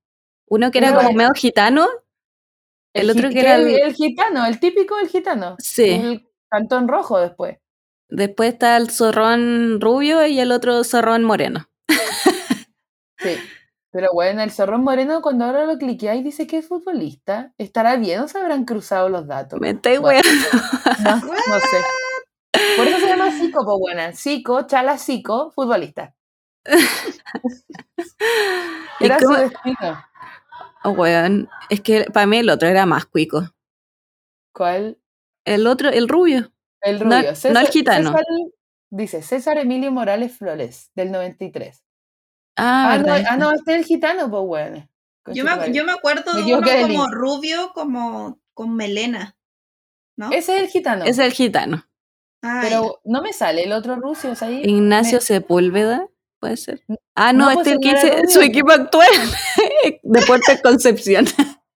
[0.47, 1.87] Uno que era como era- medio gitano.
[2.93, 5.55] El otro que era el, gitano, el típico del gitano.
[5.59, 5.89] Sí.
[5.89, 7.57] El cantón rojo después.
[8.09, 11.69] Después está el zorrón rubio y el otro zorrón moreno.
[13.23, 13.37] Sí.
[13.91, 17.53] Pero bueno, el zorrón moreno, cuando ahora lo cliqueáis, dice que es futbolista.
[17.59, 19.59] ¿Estará bien o se habrán cruzado los datos?
[19.59, 20.01] Me Bueno.
[20.01, 20.47] weando.
[21.03, 21.77] No, no sé.
[22.77, 24.11] Por eso se llama Zico, pues buena.
[24.13, 26.15] Zico, Chala Zico, futbolista.
[28.99, 30.03] ¿Y Era su destino.
[30.83, 31.49] Oh, weón.
[31.69, 33.49] Es que para mí el otro era más cuico.
[34.53, 34.97] ¿Cuál?
[35.45, 36.51] El otro, el rubio.
[36.81, 37.33] El No- rubio.
[37.53, 38.11] no el gitano.
[38.11, 38.25] César-
[38.89, 41.83] dice César Emilio Morales Flores, del 93.
[42.57, 43.25] Ah, Ah, no, verdad.
[43.29, 44.87] ah, no, este es el gitano, pues bueno.
[45.27, 49.37] Yo me, yo me acuerdo Me de uno como rubio, como con melena.
[50.17, 50.31] ¿No?
[50.31, 51.05] Ese es el gitano.
[51.05, 51.87] Es el gitano.
[52.43, 54.61] Ah, Pero no me sale el otro rucio, ¿es ahí?
[54.65, 56.07] Ignacio Me- Sepúlveda,
[56.41, 56.83] puede ser.
[57.15, 58.49] Ah, no, No, pues, este es el que ese no era dice su rubio.
[58.49, 59.07] equipo actual.
[60.03, 61.25] Deportes Concepción.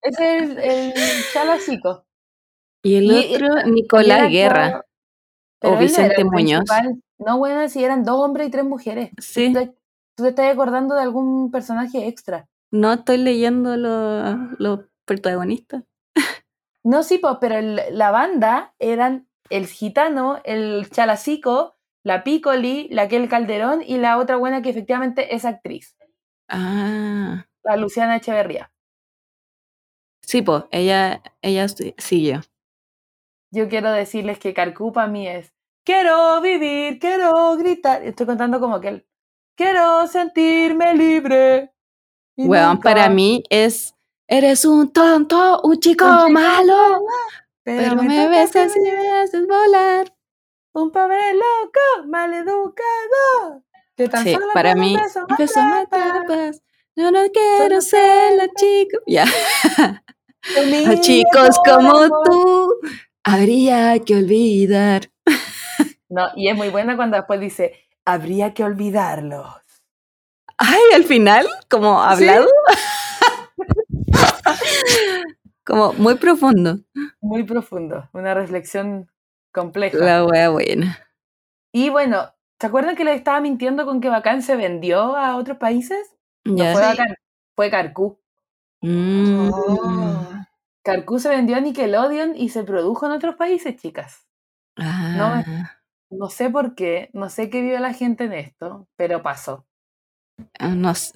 [0.01, 0.93] Ese es el, el
[1.33, 2.05] Chala Zico.
[2.83, 4.81] Y el Y- otro, y Nicolás Guerra.
[5.63, 6.63] O no Vicente Muñoz.
[6.65, 7.01] principal.
[7.17, 9.11] No, bueno, si eran dos hombres y tres mujeres.
[9.19, 9.53] Sí.
[9.53, 9.73] ¿Tú te-
[10.17, 12.47] ¿Tú te estás acordando de algún personaje extra?
[12.71, 15.83] No estoy leyendo los los protagonistas.
[16.83, 21.74] No, sí, pues, pero el- la banda eran el gitano, el chalacico,
[22.05, 25.97] la Piccoli, la Kel Calderón y la otra buena que efectivamente es actriz,
[26.47, 28.71] Ah, la Luciana Echeverría.
[30.21, 32.41] sí, pues, ella, ella siguió.
[33.51, 35.51] Yo quiero decirles que Carcú para mí es
[35.83, 38.03] quiero vivir, quiero gritar.
[38.03, 39.05] Estoy contando como que
[39.55, 41.73] quiero sentirme libre.
[42.37, 43.95] Weón, nunca- para mí es,
[44.27, 47.01] eres un tonto, un chico, Un chico malo,
[47.63, 50.14] pero, me toca besas ser y me haces volar.
[50.75, 53.63] Un pobre loco, maleducado.
[53.95, 55.25] Que tan Sí, solo para con un mí, beso.
[56.97, 58.97] Yo no quiero ser la chica.
[59.07, 60.03] Ya, a
[61.01, 62.73] chicos como tú,
[63.23, 65.09] habría que olvidar.
[66.09, 69.55] No, y es muy buena cuando después dice, habría que olvidarlos.
[70.57, 72.49] Ay, al final, como hablado.
[75.65, 76.79] como muy profundo.
[77.21, 78.09] Muy profundo.
[78.11, 79.09] Una reflexión
[79.55, 79.97] compleja.
[79.97, 80.99] La wea buena.
[81.73, 85.57] Y bueno, ¿se acuerdan que les estaba mintiendo con que Bacán se vendió a otros
[85.57, 86.15] países?
[86.45, 86.73] No Ya.
[86.73, 86.89] fue Sí.
[86.89, 87.15] Bacán,
[87.55, 88.19] fue Carcú.
[88.81, 89.49] Mm.
[89.51, 90.27] Oh.
[90.83, 94.27] Carcú se vendió a Nickelodeon y se produjo en otros países, chicas.
[94.77, 95.43] Ah.
[96.11, 99.65] No sé por qué, no sé qué vio la gente en esto, pero pasó.
[100.59, 101.13] Ah, No sé,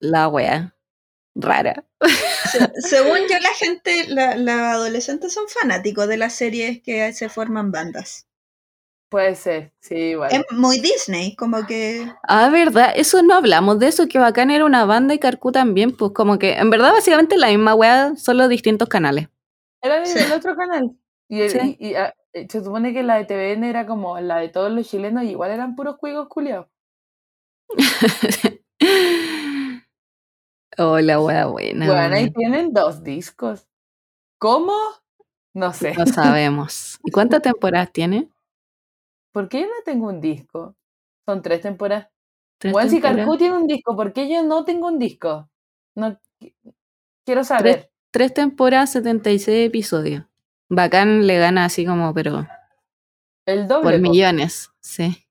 [0.00, 0.74] la wea.
[1.34, 1.84] Rara.
[2.50, 7.28] Se- según yo, la gente, la- los adolescentes son fanáticos de las series que se
[7.28, 8.26] forman bandas.
[9.10, 10.30] Puede ser, sí, igual.
[10.32, 12.06] Es muy Disney, como que.
[12.26, 15.92] Ah, verdad, eso no hablamos de eso, que Bacán era una banda y Carcú también,
[15.94, 19.28] pues como que en verdad básicamente la misma wea, solo distintos canales.
[19.82, 20.18] Era del Sí.
[20.34, 20.96] otro canal.
[21.28, 21.76] Y, el- Sí.
[21.78, 24.72] y- y, ah, eh, se supone que la de TVN era como la de todos
[24.72, 26.68] los chilenos, y igual eran puros cuigos culiados.
[30.78, 31.86] oh, la wea buena.
[31.86, 33.66] bueno, ahí tienen dos discos.
[34.38, 34.72] ¿Cómo?
[35.54, 35.94] No sé.
[35.94, 36.98] No sabemos.
[37.04, 38.28] ¿Y cuántas temporadas tiene?
[39.32, 40.76] ¿Por qué yo no tengo un disco?
[41.26, 42.08] Son tres temporadas.
[42.58, 43.00] ¿Tres Bueno, si?
[43.00, 45.48] Carcú tiene un disco, ¿por qué yo no tengo un disco?
[45.94, 46.54] No qui-
[47.24, 47.90] quiero saber.
[48.10, 50.24] Tres temporadas, 76 episodios.
[50.68, 52.46] Bacán le gana así como, pero
[53.46, 53.82] El doble.
[53.84, 53.98] por po.
[54.10, 55.26] millones, sí.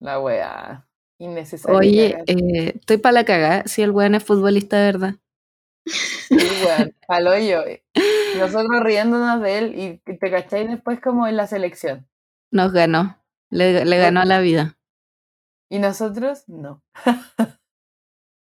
[0.00, 0.83] La wea.
[1.18, 1.78] Innecesaria.
[1.78, 5.14] Oye, eh, estoy para la cagada si el weón es futbolista de verdad.
[5.86, 7.62] Sí, weón, al hoyo.
[8.38, 12.06] Nosotros riéndonos de él y te cacháis después como en la selección.
[12.50, 13.18] Nos ganó.
[13.50, 14.76] Le, le ganó la vida.
[15.68, 16.82] Y nosotros, no.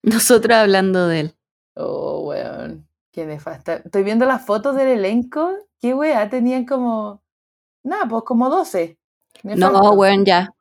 [0.04, 1.36] Nosotros hablando de él.
[1.76, 2.88] Oh, weón.
[3.12, 3.76] Qué nefasta.
[3.76, 5.54] Estoy viendo las fotos del elenco.
[5.80, 7.22] Qué wea, tenían como.
[7.84, 8.98] Nada, pues como 12.
[9.44, 9.94] No, Nefasto.
[9.94, 10.54] weón, ya.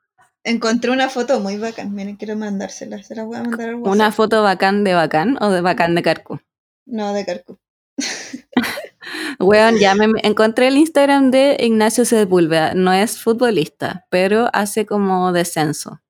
[0.44, 1.94] Encontré una foto muy bacán.
[1.94, 3.02] Miren, quiero mandársela.
[3.02, 3.92] Se la voy a mandar al WhatsApp.
[3.92, 6.40] ¿Una foto bacán de bacán o de bacán de Carcu?
[6.86, 7.58] No, de Carcu.
[9.38, 12.74] Weón, ya me encontré el Instagram de Ignacio Sepúlveda.
[12.74, 16.00] No es futbolista, pero hace como descenso.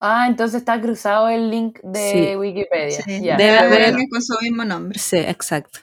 [0.00, 2.36] Ah, entonces está cruzado el link de Sí.
[2.36, 3.02] Wikipedia.
[3.02, 3.20] Sí.
[3.20, 4.98] Debe haber haber- alguien con su mismo nombre.
[4.98, 5.80] Sí, exacto.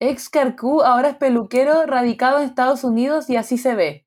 [0.00, 4.06] Ex Carcú ahora es peluquero radicado en Estados Unidos y así se ve.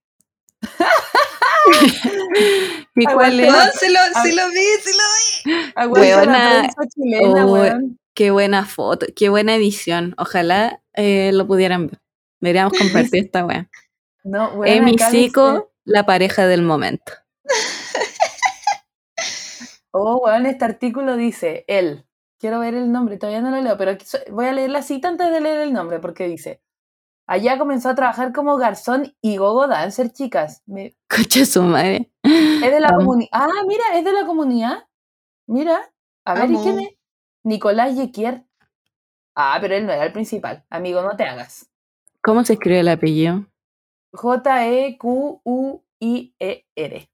[2.96, 3.52] ¿Y cuál es?
[3.52, 5.72] No, sí lo, sí lo vi, sí lo vi.
[5.76, 8.00] Aguanta la chilena, Oh, weón.
[8.14, 10.16] Qué buena foto, qué buena edición.
[10.18, 12.00] Ojalá eh, lo pudieran ver.
[12.40, 13.70] Deberíamos compartir esta weá.
[14.28, 17.14] No, Emi Zico, la pareja del momento.
[19.98, 22.06] Oh, weón, este artículo dice, él.
[22.38, 23.96] Quiero ver el nombre, todavía no lo leo, pero
[24.30, 26.62] voy a leer la cita antes de leer el nombre, porque dice,
[27.28, 30.62] allá comenzó a trabajar como garzón y gogo dancer, chicas.
[30.66, 32.12] Me- Coche su madre.
[32.24, 33.30] es de la comunidad.
[33.32, 34.88] Ah, mira, es de la comunidad.
[35.48, 35.80] Mira,
[36.26, 36.64] a ver, ¿y Amo.
[36.64, 36.90] quién es?
[37.44, 38.44] Nicolás Yequier.
[39.36, 40.64] Ah, pero él no era el principal.
[40.70, 41.70] Amigo, no te hagas.
[42.24, 43.46] ¿Cómo se escribe el apellido?
[44.14, 44.18] E
[45.76, 47.10] J-E-Q-U-I-E-R.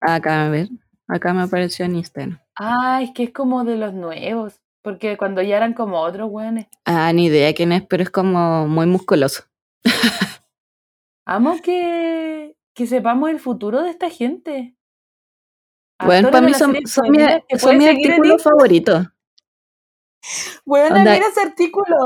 [0.00, 0.68] Acá, a ver.
[1.08, 2.38] Acá me apareció en Instagram.
[2.56, 4.60] Ah, es que es como de los nuevos.
[4.82, 6.66] Porque cuando ya eran como otros weones.
[6.84, 9.44] Ah, ni idea quién es, pero es como muy musculoso.
[11.26, 14.74] Amo que, que sepamos el futuro de esta gente.
[16.02, 18.58] Bueno, para mí son, son mi, son pueden mi seguir en artículo Instagram.
[18.58, 19.12] favorito.
[20.64, 21.96] Bueno, Onda- mira ese artículo.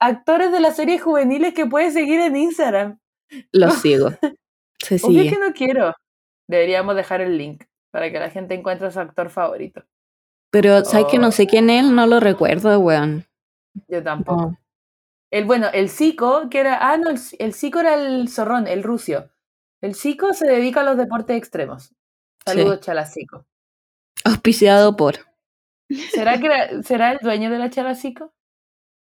[0.00, 2.98] Actores de las series juveniles que puedes seguir en Instagram.
[3.52, 4.10] Lo sigo.
[4.78, 5.94] Se Obvio que no quiero.
[6.46, 9.82] Deberíamos dejar el link para que la gente encuentre a su actor favorito.
[10.50, 11.20] Pero, ¿sabes que Oh.
[11.20, 11.84] no sé quién es?
[11.84, 13.26] No lo recuerdo, weón.
[13.88, 14.40] Yo tampoco.
[14.42, 14.58] No.
[15.30, 16.78] El bueno, el Zico, que era.
[16.90, 19.30] Ah, no, el, el Zico era el zorrón, el rucio.
[19.82, 21.94] El Zico se dedica a los deportes extremos.
[22.46, 23.44] Saludos, Chalacico.
[24.24, 25.16] Auspiciado por.
[26.12, 28.32] ¿Será que era- será el dueño de la Chalacico?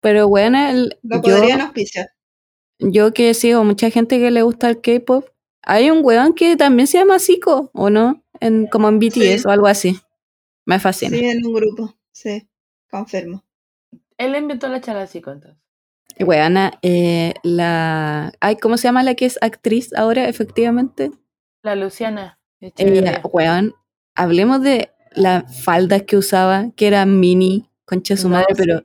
[0.01, 2.09] Pero, weón, el, Lo yo, podrían auspiciar.
[2.79, 5.27] yo que sigo mucha gente que le gusta el K-pop,
[5.63, 8.23] hay un weón que también se llama Zico, ¿o no?
[8.39, 9.47] En, como en BTS Sí.
[9.47, 9.99] o algo así.
[10.65, 11.15] Me fascina.
[11.17, 11.95] Sí, en un grupo.
[12.11, 12.47] Sí,
[12.89, 13.43] confirmo.
[14.17, 15.59] Él inventó la Chalacico, entonces.
[16.17, 18.31] Y Weona, eh, la.
[18.39, 21.11] Ay, ¿cómo se llama la que es actriz ahora, efectivamente?
[21.61, 22.39] La Luciana.
[23.31, 23.75] Weón,
[24.15, 28.55] hablemos de las faldas que usaba, que era mini, concha de su No, madre, sí,
[28.63, 28.81] pero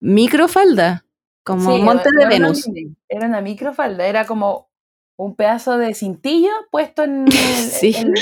[0.00, 1.04] microfalda,
[1.42, 2.68] como Sí, monte de era una Venus.
[3.08, 4.68] Era una microfalda, era como
[5.16, 7.94] un pedazo de cintillo puesto en el, Sí.
[7.96, 8.14] en-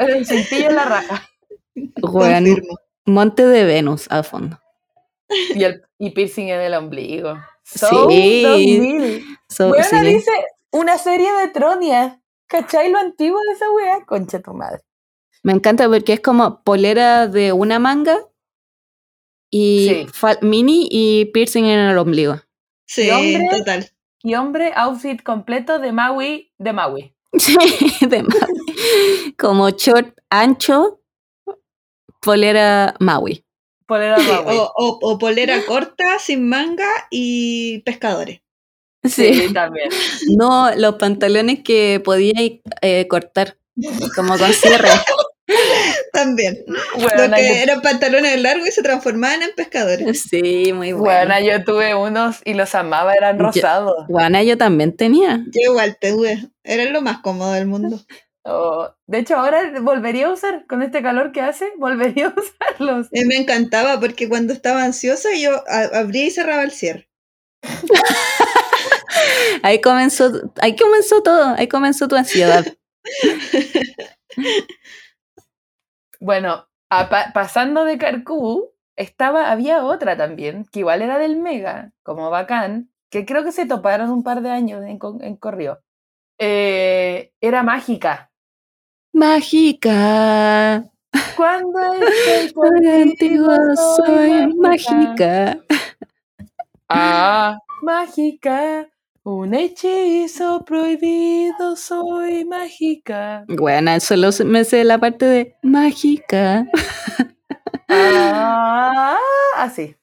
[0.00, 1.22] en el cintillo en la raja.
[2.02, 2.56] Weón,
[3.04, 4.60] monte de Venus al fondo.
[5.54, 7.34] Y, el, y piercing en el ombligo.
[7.64, 7.78] Sí.
[7.80, 9.24] So 2000.
[9.48, 10.06] So, Weona, sí.
[10.06, 10.30] dice
[10.70, 12.20] una serie de Tronia.
[12.48, 14.04] ¿Cachai lo antiguo de esa weá?
[14.06, 14.82] Concha tu madre.
[15.42, 18.18] Me encanta porque es como polera de una manga
[19.50, 20.26] y Sí.
[20.42, 22.36] mini y piercing en el ombligo.
[22.86, 23.48] Sí, hombre?
[23.50, 23.90] total.
[24.22, 27.14] Y hombre, outfit completo de Maui, de Maui.
[27.38, 27.56] Sí,
[28.06, 29.34] de Maui.
[29.38, 31.00] Como short ancho,
[32.26, 33.42] polera Maui.
[33.86, 34.56] Polera Maui.
[34.58, 38.40] o, o- o polera corta, sin manga y pescadores.
[39.04, 39.32] Sí.
[39.34, 39.88] Sí, también.
[40.36, 42.34] No, los pantalones que podía
[42.82, 43.56] eh, cortar,
[44.16, 44.88] como con cierre.
[46.12, 46.56] También.
[46.66, 50.22] Bueno, Los que yo, eran pantalones largos y se transformaban en pescadores.
[50.28, 51.32] Sí, muy bueno.
[51.34, 53.94] bueno, yo tuve unos y los amaba, eran Yo- rosados.
[54.08, 55.44] Guana yo también tenía.
[55.52, 56.48] Yo igual tuve.
[56.64, 58.00] Era lo más cómodo del mundo.
[58.48, 63.08] Oh, de hecho, ahora volvería a usar, con este calor que hace, volvería a usarlos.
[63.10, 67.08] Y me encantaba porque cuando estaba ansiosa yo abría y cerraba el cierre.
[69.62, 70.30] Ahí comenzó,
[70.60, 72.64] ahí comenzó todo, ahí comenzó tu ansiedad.
[76.20, 81.92] Bueno, a pa- pasando de Carcú, estaba, había otra también, que igual era del Mega,
[82.02, 85.80] como bacán, que creo que se toparon un par de años en, en corrió.
[86.38, 88.30] Eh, era mágica.
[89.16, 90.84] Mágica,
[91.38, 93.50] Cuando estoy contigo
[93.96, 95.58] soy mágica.
[95.58, 95.58] mágica.
[96.90, 98.86] Ah, mágica.
[99.24, 103.46] Un hechizo prohibido, soy mágica.
[103.48, 106.66] Bueno, solo se- me sé la parte de mágica.
[107.88, 109.16] Ah,
[109.56, 109.96] así.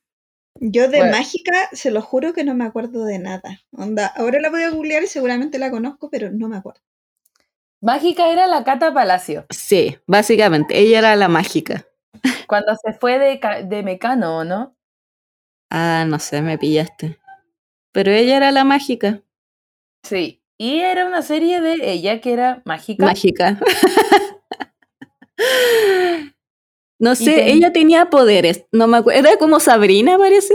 [0.60, 1.12] Yo de Bueno.
[1.18, 3.60] mágica, se lo juro que no me acuerdo de nada.
[3.74, 6.82] Onda, ahora la voy a googlear y seguramente la conozco, pero no me acuerdo.
[7.84, 9.46] Mágica era la Cata Palacio.
[9.50, 11.86] Sí, básicamente, ella era la mágica.
[12.48, 14.78] Cuando se fue de, de Mecano, ¿no?
[15.70, 17.20] Ah, no sé, me pillaste.
[17.92, 19.22] Pero ella era la mágica.
[20.04, 20.42] Sí.
[20.58, 23.06] Y era una serie de ella que era mágica.
[23.06, 23.60] Mágica.
[27.00, 28.66] No sé, ten- ella tenía poderes.
[28.72, 29.20] No me acuerdo.
[29.20, 30.54] Era como Sabrina, parece.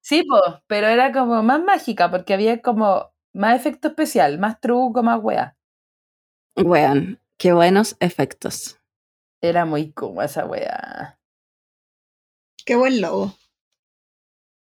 [0.00, 0.24] Sí,
[0.66, 5.56] pero era como más mágica porque había como más efecto especial, más truco, más wea.
[6.56, 8.78] Weón, qué buenos efectos.
[9.40, 11.18] Era muy como esa wea.
[12.64, 13.34] Qué buen logo.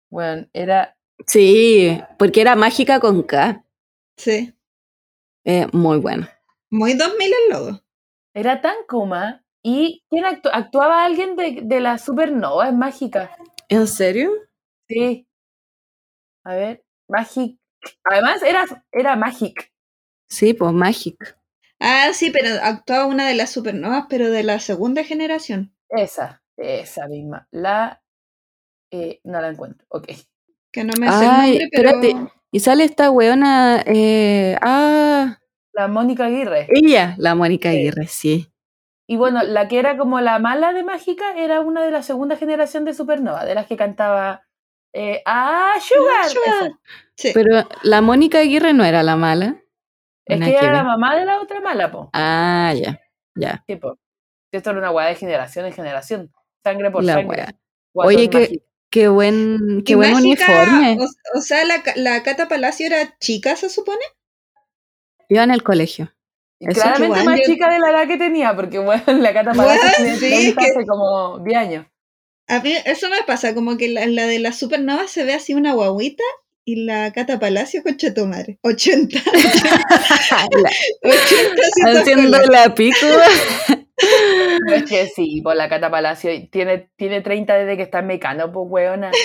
[0.10, 0.96] Bueno, era
[1.28, 3.64] Sí, porque era mágica con K.
[4.18, 4.54] Sí.
[5.44, 6.28] Eh, muy bueno.
[6.70, 7.82] Muy 2000 el logo.
[8.34, 9.44] Era tan Kuma.
[9.62, 12.70] ¿Y quién actu- actuaba alguien de, de la supernova?
[12.70, 13.36] Es mágica.
[13.68, 14.32] ¿En serio?
[14.88, 15.28] Sí.
[16.46, 17.60] A ver, Magic.
[18.06, 19.74] Además, era, era Magic.
[20.30, 21.38] Sí, pues Magic.
[21.80, 25.74] Ah, sí, pero actuaba una de las supernovas, pero de la segunda generación.
[25.90, 27.48] Esa, esa misma.
[27.52, 28.02] La.
[28.92, 29.86] eh, no la encuentro.
[29.90, 30.10] Ok.
[30.72, 31.90] Que no me sé el Ay, nombre, pero.
[31.92, 32.32] espérate.
[32.52, 33.84] Y sale esta weona.
[33.86, 35.40] eh, ah,
[35.74, 36.68] La Mónica Aguirre.
[36.70, 37.78] ella, la Mónica Sí.
[37.78, 38.48] Aguirre, sí.
[39.08, 42.36] Y bueno, la que era como la mala de Mágica era una de la segunda
[42.38, 44.44] generación de Supernova, de las que cantaba.
[44.94, 46.72] eh, ¡Ah, Sugar!
[47.16, 47.32] Sí.
[47.34, 49.62] Pero la Mónica Aguirre no era la mala.
[50.30, 52.10] Es que que era la mamá de la otra mala, po.
[52.14, 53.00] Ah, ya,
[53.36, 53.64] ya.
[53.68, 53.98] Sí, po.
[54.52, 56.32] Esto era una weá de generación en generación.
[56.64, 57.46] Sangre por La sangre.
[57.94, 58.66] Oye, qué, mágico.
[58.90, 60.98] qué buen, qué buen Mágica, uniforme.
[61.00, 64.02] O, o sea, la, la Cata Palacio era chica, se supone.
[65.30, 66.12] Iba en el colegio.
[66.60, 69.54] Eso Claramente que más yo- chica de la edad que tenía, porque bueno, la Cata
[69.54, 71.86] Palacio tiene sí, 30 que- hace como 10 años.
[72.48, 75.54] A mí eso me pasa, como que la, la de la supernova se ve así
[75.54, 76.24] una guaguita
[76.72, 78.60] y la Cata Palacio, concha tu madre.
[78.62, 79.18] 80.
[79.20, 79.22] 80
[82.02, 83.08] haciendo la pico.
[84.74, 88.52] Es que sí, por la Cata Palacio tiene, tiene 30 desde que está en Mecano,
[88.52, 89.12] pues weona.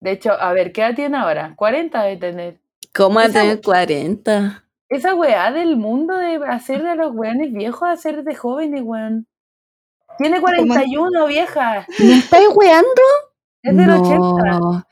[0.00, 1.52] De hecho, a ver, ¿qué edad tiene ahora?
[1.56, 2.58] 40 de tener.
[2.94, 4.64] ¿Cómo a Esa- tener 40?
[4.88, 9.26] Esa weá del mundo de hacer de los weones viejos a hacer de jóvenes, weón.
[10.18, 11.86] Tiene 41, vieja.
[11.98, 12.88] ¿Me estáis weando?
[13.62, 14.18] Es del 80.
[14.58, 14.86] no.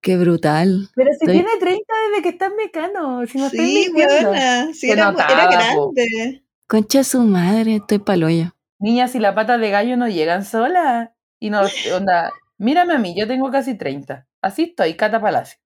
[0.00, 0.88] Qué brutal.
[0.94, 3.26] Pero si Estoy- tiene 30 desde que está en Mecano.
[3.26, 4.72] Si no Sí, buena.
[4.72, 5.92] Sí, era, notaba, era po.
[5.92, 6.42] grande.
[6.66, 8.52] Concha su madre, estoy paloyo.
[8.78, 11.10] Niñas y la pata de gallo no llegan solas.
[11.38, 11.60] Y no,
[11.94, 14.26] onda, mírame a mí, yo tengo casi 30.
[14.40, 15.58] Así estoy, Cata Palacio.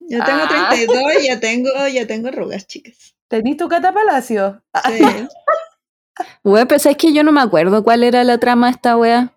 [0.00, 0.68] Yo tengo Ah.
[0.70, 3.14] 32 y ya tengo, ya tengo arrugas, chicas.
[3.28, 4.62] ¿Tenís tu Cata Palacio?
[4.86, 5.02] Sí.
[6.44, 9.32] Wea, pero es que yo no me acuerdo cuál era la trama de esta wea.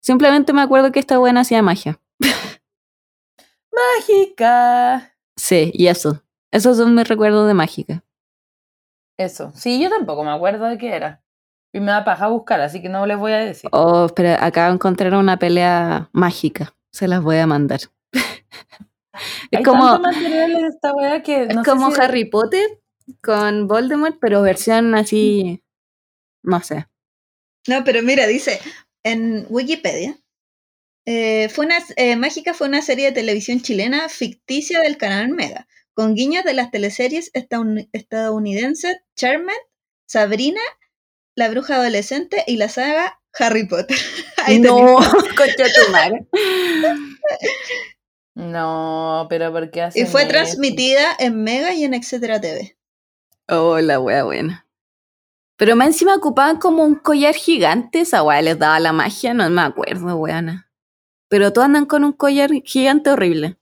[0.00, 2.00] Simplemente me acuerdo que esta no hacía magia.
[3.72, 5.14] Mágica.
[5.36, 6.22] Sí, y eso.
[6.50, 8.04] Esos son mis recuerdos de mágica.
[9.18, 9.52] Eso.
[9.54, 11.22] Sí, yo tampoco me acuerdo de qué era.
[11.72, 13.68] Y me da paja buscar, así que no les voy a decir.
[13.72, 16.74] Oh, espera, acabo de encontrar una pelea mágica.
[16.92, 17.80] Se las voy a mandar.
[18.12, 22.80] es Hay como, esta que es sé como si- Harry Potter,
[23.22, 25.62] con Voldemort, pero versión así,
[26.42, 26.86] no sé.
[27.68, 28.60] No, pero mira, dice
[29.04, 30.18] en Wikipedia,
[31.06, 35.66] eh, fue una, eh, Mágica fue una serie de televisión chilena ficticia del canal Mega,
[35.94, 39.56] con guiños de las teleseries estadoun- estadounidenses Charmed,
[40.06, 40.60] Sabrina,
[41.34, 43.96] La Bruja Adolescente y la saga Harry Potter.
[44.36, 44.96] Ahí no,
[45.36, 46.26] concha tu madre.
[48.34, 50.30] No, pero ¿por qué Y fue eso?
[50.30, 52.76] transmitida en Mega y en Etcétera TV.
[53.48, 54.67] Oh, la wea buena.
[55.58, 59.50] Pero más encima ocupaban como un collar gigante, esa wea les daba la magia, no
[59.50, 60.70] me acuerdo, weana.
[61.28, 63.58] Pero todos andan con un collar gigante horrible.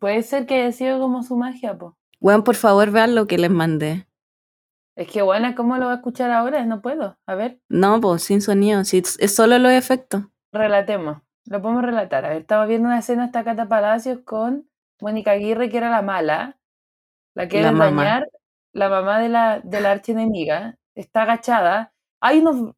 [0.00, 1.96] Puede ser que haya sido como su magia, po.
[2.20, 4.08] Weón, por favor, vean lo que les mandé.
[4.96, 6.64] Es que bueno, ¿cómo lo voy a escuchar ahora?
[6.64, 7.18] No puedo.
[7.26, 10.22] A ver, No, pues sin sonido, sí, es solo los efectos.
[10.52, 11.18] relatemos.
[11.46, 12.24] Lo podemos relatar.
[12.24, 14.70] A ver, estaba viendo una escena hasta Cata Palacios con
[15.02, 16.58] Mónica Aguirre, que era la mala,
[17.34, 18.02] la que La era mamá.
[18.04, 18.28] dañar,
[18.72, 20.78] la mamá de la, de la archienemiga.
[20.94, 21.92] Está agachada.
[22.20, 22.74] Hay unos,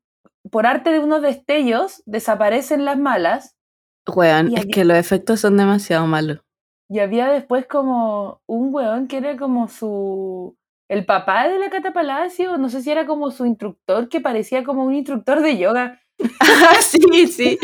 [0.51, 3.57] por arte de unos destellos, desaparecen las malas.
[4.07, 6.41] Weón, es que los efectos son demasiado malos.
[6.89, 10.57] Y había después como un weón que era como su...
[10.89, 14.62] El papá de la Cata Palacio, no sé si era como su instructor, que parecía
[14.62, 16.01] como un instructor de yoga.
[16.81, 17.59] sí, sí.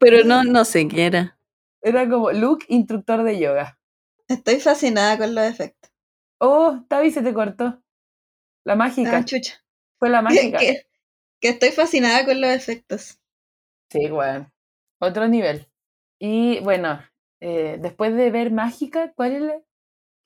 [0.00, 1.38] Pero no, no sé qué era.
[1.82, 3.78] Era como Luke, instructor de yoga.
[4.28, 5.90] Estoy fascinada con los efectos.
[6.40, 7.82] Oh, Tavi se te cortó.
[8.64, 9.18] La mágica.
[9.18, 9.62] Ah, chucha.
[9.98, 10.58] Fue la Que, mágica.
[10.58, 10.86] que-
[11.40, 13.20] que estoy fascinada con los efectos.
[13.90, 14.52] Sí, weón.
[15.00, 15.68] Otro nivel.
[16.20, 17.00] Y bueno,
[17.40, 19.60] eh, después de ver mágica, ¿cuál es la...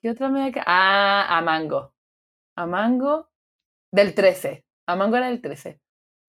[0.01, 1.93] ¿Qué otra me da Ah, Amango.
[2.57, 3.29] Amango
[3.91, 4.65] del 13.
[4.87, 5.79] Amango era del 13.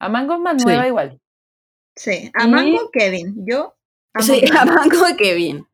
[0.01, 0.67] Amango es más Sí.
[0.67, 1.21] nueva igual.
[1.97, 2.31] Sí.
[2.35, 3.45] Amango, Kevin.
[3.47, 3.75] Yo.
[4.15, 4.57] amo Sí, Kevin.
[4.59, 5.67] Amango Kevin.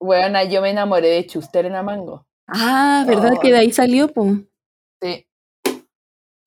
[0.00, 2.26] Bueno, yo me enamoré de Chuster en Amango.
[2.46, 3.40] Ah, ¿verdad Oh.
[3.40, 4.34] que de ahí salió, pues?
[5.02, 5.26] Sí.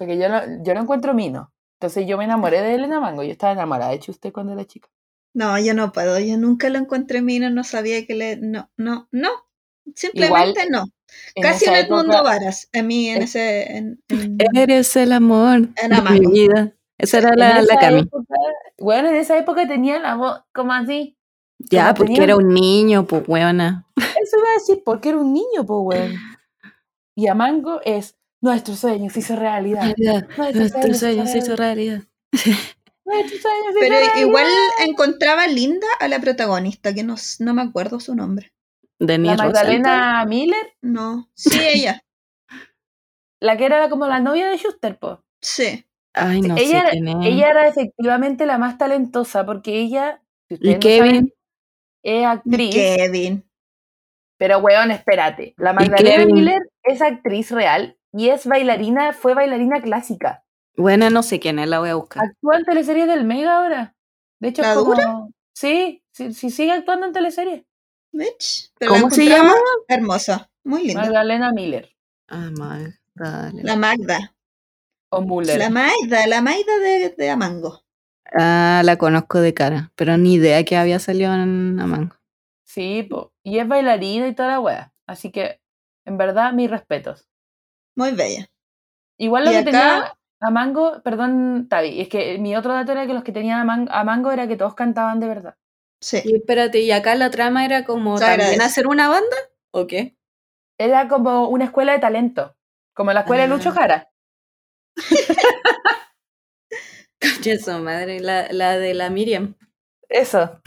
[0.05, 1.51] Porque yo lo, yo lo encuentro mino.
[1.79, 3.23] Entonces yo me enamoré de él en Amango.
[3.23, 4.89] Yo estaba enamorada de Chuster cuando era chica.
[5.33, 6.19] No, yo no puedo.
[6.19, 8.37] Yo nunca lo encontré mino, no sabía que le.
[8.37, 9.29] No, no, no.
[9.95, 10.85] Simplemente no.
[11.41, 12.69] Casi un Edmundo época- Varas.
[12.71, 13.77] En mí, en en- ese.
[13.77, 16.31] En, en- Eres el amor En de mi Amango.
[16.31, 16.73] vida.
[16.97, 17.99] Esa era la, la Cami.
[18.01, 18.23] época-
[18.79, 21.17] bueno, en esa época tenía la voz como así.
[21.59, 23.85] Ya, como porque tenía- era un niño, pues, weona.
[23.97, 26.13] Eso iba a decir porque era un niño, pues, weón.
[27.15, 29.93] Y Amango es nuestro sueño se hizo realidad.
[30.53, 32.01] Nuestro sueño se hizo realidad.
[33.05, 34.27] Nuestro sueño se Pero hizo realidad.
[34.27, 34.47] igual
[34.85, 38.53] encontraba linda a la protagonista, que no, no me acuerdo su nombre.
[38.99, 39.81] Denise La Rosenthal.
[39.81, 41.29] Magdalena Miller, No.
[41.33, 42.01] Sí, ella.
[43.39, 45.17] la que era como la novia de Schuster, pues.
[45.41, 45.85] Sí.
[46.13, 47.15] Ay, no ella, sé quién es.
[47.25, 51.33] ella era efectivamente la más talentosa porque ella, si ¿Y ustedes no saben, Kevin?
[52.03, 52.75] es actriz.
[52.75, 53.49] Kevin.
[54.37, 55.53] Pero, weón, espérate.
[55.57, 56.25] La Magdalena?
[56.25, 60.43] Miller es actriz real y es bailarina, fue bailarina clásica.
[60.77, 62.23] Bueno, no sé quién es, la voy a buscar.
[62.23, 63.95] Actúa en teleseries del Mega ahora.
[64.39, 64.93] De hecho, ¿La como...
[64.93, 65.27] dura?
[65.53, 67.63] Sí, sí, sí, sigue actuando en teleseries.
[68.11, 68.71] Mitch.
[68.79, 69.53] Pero la ¿Cómo se llama?
[69.87, 70.49] Hermosa.
[70.63, 71.01] Muy linda.
[71.01, 71.89] Magdalena Miller.
[72.27, 73.63] Ah, Magdalena.
[73.63, 74.35] La Magda.
[75.09, 75.57] O Muller.
[75.57, 76.27] La Maida.
[76.27, 77.83] La Maida de, de Amango.
[78.31, 82.15] Ah, la conozco de cara, pero ni idea que había salido en Amango.
[82.63, 83.31] Sí, po.
[83.43, 84.93] y es bailarina y toda la wea.
[85.05, 85.61] Así que,
[86.05, 87.27] en verdad, mis respetos.
[87.95, 88.47] Muy bella.
[89.19, 92.91] Igual lo Y que acá- tenía a Mango, perdón, Tavi, es que mi otro dato
[92.91, 95.55] era que los que tenían a, Man- a Mango era que todos cantaban de verdad.
[96.01, 96.21] Sí.
[96.25, 99.37] Y espérate, ¿y acá la trama era como también hacer una banda?
[99.71, 100.17] ¿O qué?
[100.77, 102.55] Era como una escuela de talento,
[102.93, 103.73] como la escuela de Lucho Ah.
[103.73, 104.09] Jara.
[107.63, 109.55] Su madre, la, la de la Miriam.
[110.09, 110.59] Eso.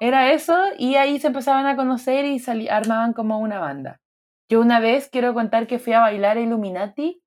[0.00, 3.99] Era eso, y ahí se empezaban a conocer y armaban como una banda.
[4.50, 7.22] Yo una vez quiero contar que fui a bailar a Illuminati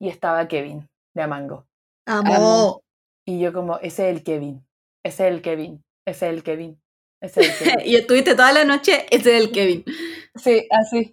[0.00, 1.66] y estaba Kevin de Amango.
[2.06, 2.34] Amo.
[2.34, 2.82] Amo.
[3.26, 4.64] Y yo como, ese es el Kevin,
[5.04, 6.80] ese es el Kevin, ese es el Kevin,
[7.20, 7.80] ese es el Kevin.
[7.90, 9.84] y estuviste toda la noche, ese es el Kevin.
[10.36, 11.12] sí, así.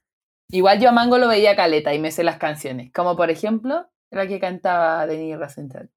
[0.52, 2.92] Igual yo a Mango lo veía caleta y me sé las canciones.
[2.94, 5.90] Como por ejemplo, la que cantaba Denise Rosenthal.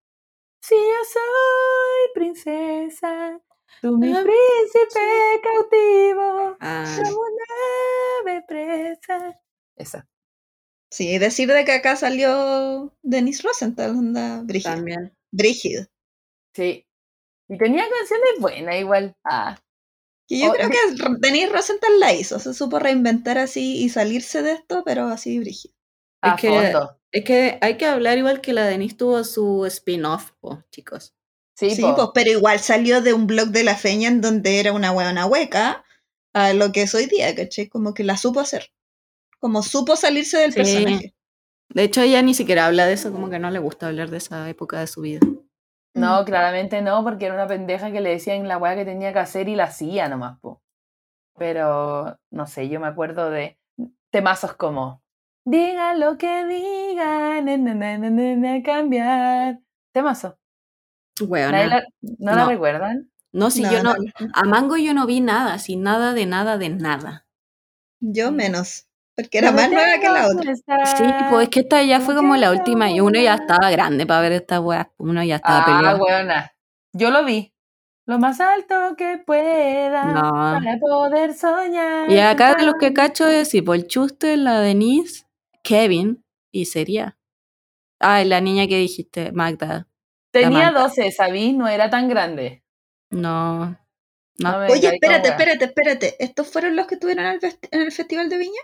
[0.62, 3.38] Si yo soy princesa,
[3.80, 5.00] tú mi Ah, príncipe
[5.42, 7.44] cautivo, como una
[8.32, 9.40] ave presa.
[9.76, 10.06] Esa.
[10.90, 14.74] Sí, decir de que acá salió Denise Rosenthal, anda brígido.
[14.74, 15.16] también.
[15.30, 15.86] Brígido.
[16.54, 16.86] Sí.
[17.48, 19.16] Y tenía canciones buenas igual.
[19.24, 19.58] Ah,
[20.28, 20.76] Que yo Oh, creo que
[21.20, 25.74] Denise Rosenthal la hizo, se supo reinventar así y salirse de esto, pero así brígido.
[26.22, 26.94] Es que- fondo.
[27.10, 30.32] Es que hay que hablar igual que la Denise tuvo su spin-off,
[30.70, 31.14] chicos.
[31.58, 31.94] Sí, Sí, po.
[31.96, 35.26] pues, pero igual salió de un blog de la feña en donde era una hueona
[35.26, 35.84] hueca
[36.32, 37.68] a lo que es hoy día, ¿cachai?
[37.68, 38.70] Como que la supo hacer.
[39.40, 40.58] Como supo salirse del Sí.
[40.58, 41.14] personaje.
[41.70, 44.18] De hecho, ella ni siquiera habla de eso, como que no le gusta hablar de
[44.18, 45.18] esa época de su vida.
[45.94, 49.18] No, claramente no, porque era una pendeja que le decían la weá que tenía que
[49.18, 50.62] hacer y la hacía nomás, po.
[51.36, 53.58] Pero, no sé, yo me acuerdo de
[54.10, 55.02] temazos como
[55.44, 59.58] Diga lo que diga, na, na, na, na, na, na, cambiar.
[59.92, 60.38] Temazo.
[61.26, 62.48] Bueno, ¿Nadie la- ¿No la No.
[62.50, 63.10] recuerdan?
[63.32, 64.28] no, si No, yo no, no.
[64.34, 67.26] a Mango yo no vi nada, así nada de nada de nada.
[68.00, 68.84] Yo menos.
[69.16, 70.54] Porque era más nueva que la otra.
[70.54, 74.06] Sí, pues es que esta ya fue como la última y uno ya estaba grande
[74.06, 75.98] para ver esta weá, uno ya estaba Ah, peleado.
[75.98, 76.52] buena.
[76.92, 77.52] Yo lo vi.
[78.06, 80.30] Lo más alto que pueda No.
[80.30, 82.08] para poder soñar.
[82.10, 85.26] Y acá de los que cacho es, sí, por el Chuster, la Denise,
[85.64, 87.18] Kevin, y sería.
[87.98, 89.87] Ah, la niña que dijiste, Magda.
[90.32, 90.80] Tenía Samantha.
[90.80, 91.52] 12, ¿sabí?
[91.52, 92.62] No era tan grande.
[93.10, 93.66] No.
[94.38, 96.16] No No, me Oye, espérate, espérate, espérate.
[96.22, 98.60] ¿Estos fueron los que estuvieron en el, festi- en el Festival de Viña?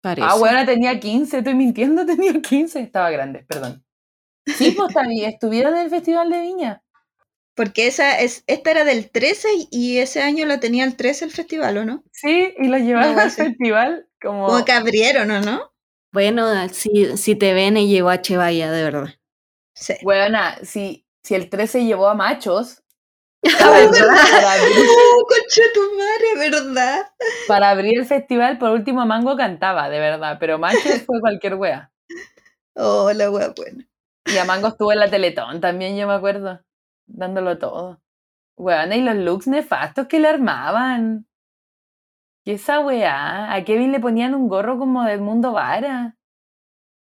[0.00, 0.26] parece.
[0.30, 2.80] Ah, bueno, tenía 15, estoy mintiendo, tenía 15.
[2.80, 3.84] Estaba grande, perdón.
[4.46, 6.82] Sí, pues también estuvieron en el Festival de Viña.
[7.54, 11.30] Porque esa es, esta era del 13 y ese año la tenía el 13 el
[11.30, 12.02] festival, ¿o no?
[12.10, 13.42] Sí, y los llevaron No, al sí.
[13.42, 14.46] festival como...
[14.46, 15.70] Como que abrieron, ¿o no?
[16.12, 19.14] Bueno, si, si te ven y llegó a Chevaya, de verdad.
[19.74, 19.94] Sí.
[20.02, 22.82] Weona, si, si el 13 llevó a machos
[23.44, 24.16] Ah, para, ¿verdad?
[24.30, 27.06] para abrir, ¡Oh, concha tu madre, verdad!
[27.48, 31.92] para abrir el festival, por último Mango cantaba, de verdad, pero machos fue cualquier wea.
[32.76, 33.86] Oh, la wea buena.
[34.26, 36.60] Y a Mango estuvo en la Teletón también, yo me acuerdo,
[37.06, 38.00] dándolo todo.
[38.56, 41.26] Weona, y los looks nefastos que le armaban.
[42.44, 43.52] ¿Qué esa weá?
[43.54, 46.16] A Kevin le ponían un gorro como de Mundo Vara.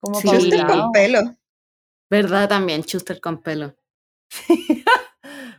[0.01, 0.51] Como Sí.
[0.67, 1.21] con pelo.
[2.11, 2.49] ¿Verdad?
[2.49, 3.75] También, Chuster con pelo.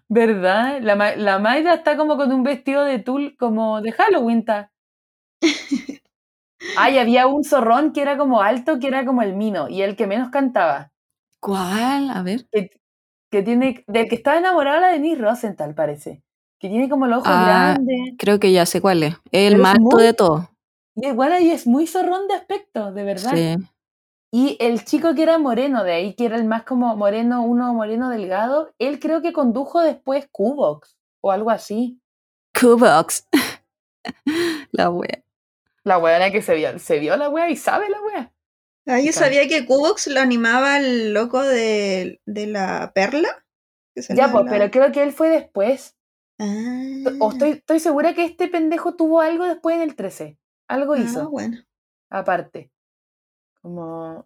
[0.09, 0.79] ¿Verdad?
[0.81, 4.45] La, Ma- la Maida está como con un vestido de tul como de Halloween.
[4.45, 4.71] ta.
[6.77, 9.95] Ay, había un zorrón que era como alto, que era como el Mino, y el
[9.95, 10.91] que menos cantaba.
[11.39, 12.09] ¿Cuál?
[12.09, 12.47] A ver.
[12.51, 12.71] Que,
[13.31, 16.23] que tiene, del que estaba enamorada la Denise Rosenthal, parece.
[16.59, 18.15] Que tiene como los ojos Ah, grandes.
[18.17, 19.15] Creo que ya sé cuál es.
[19.31, 20.49] El más alto de todo.
[20.95, 23.31] Y buena y es muy zorrón de aspecto, de verdad.
[23.35, 23.55] Sí.
[24.31, 27.73] Y el chico que era moreno de ahí, que era el más como moreno, uno
[27.73, 32.01] moreno delgado, él creo que condujo después Cubox o algo así.
[32.59, 33.27] Q-Box.
[34.71, 35.23] La wea.
[35.83, 38.33] La weá que se vio, se vio la weá y sabe la weá.
[38.85, 43.45] Ah, yo sabía que Cubox lo animaba el loco de, de la perla.
[43.95, 45.95] Ya, pues, la- pero creo que él fue después.
[46.39, 50.37] Ah, O estoy, estoy segura que este pendejo tuvo algo después en el 13.
[50.67, 51.57] Algo ah, hizo, bueno.
[52.09, 52.71] aparte.
[53.67, 54.25] Como.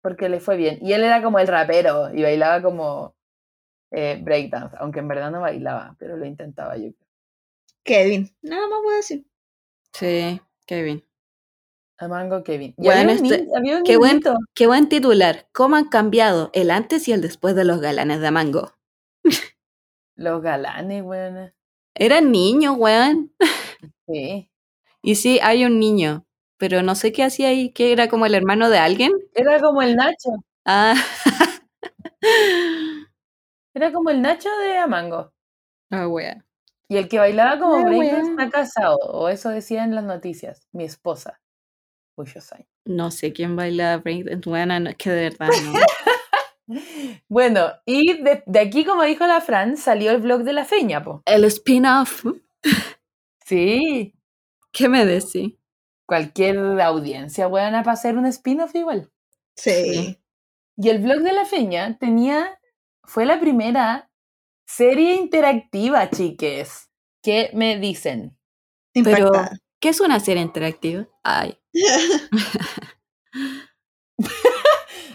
[0.00, 0.78] Porque le fue bien.
[0.80, 3.16] Y él era como el rapero y bailaba como
[3.90, 6.90] eh, breakdance, aunque en verdad no bailaba, pero lo intentaba yo.
[6.92, 7.06] creo.
[7.82, 8.30] Kevin.
[8.42, 9.26] Nada más voy a decir.
[9.92, 11.04] Sí, Kevin.
[11.98, 12.74] A Mango Kevin.
[12.76, 14.22] Y Bueno, había un, este- había un qué buen-.
[14.54, 15.48] Qué buen titular.
[15.52, 18.72] ¿Cómo han cambiado el antes y el después de los galanes de Mango?
[20.14, 21.52] Los galanes, weón.
[21.94, 23.32] Eran niños, weón.
[24.06, 24.50] Sí.
[25.02, 26.25] Y sí, hay un niño.
[26.58, 29.12] Pero no sé qué hacía ahí, que era como el hermano de alguien.
[29.34, 30.30] Era como el Nacho.
[30.64, 30.94] Ah.
[33.74, 35.32] Era como el Nacho de Amango.
[35.90, 36.44] Ah, wea.
[36.88, 38.44] Y el que bailaba como breakdance weá.
[38.44, 41.40] está casado, o eso decía en las noticias, mi esposa.
[42.16, 42.68] Muchos años.
[42.86, 45.72] No sé quién baila breakdance, weona, no, es que de verdad no.
[47.28, 51.04] Bueno, y de, de aquí, como dijo la Fran, salió el blog de la feña,
[51.04, 51.22] po.
[51.24, 52.24] El spin-off.
[53.44, 54.16] Sí,
[54.76, 55.54] ¿Qué me decís?
[56.06, 59.10] Cualquier audiencia buena para hacer un spin-off igual.
[59.56, 59.94] Sí.
[59.94, 60.18] Sí.
[60.76, 62.58] Y el blog de la feña tenía,
[63.04, 64.10] fue la primera
[64.66, 66.90] serie interactiva, chiques.
[67.22, 68.36] ¿Qué me dicen?
[68.92, 69.30] Pero.
[69.80, 71.08] ¿qué es una serie interactiva?
[71.22, 71.58] Ay.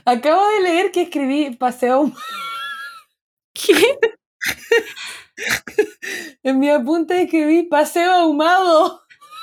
[0.05, 2.11] Acabo de leer que escribí paseo
[3.53, 3.99] ¿Qué?
[6.43, 9.01] en mi apunte escribí paseo ahumado.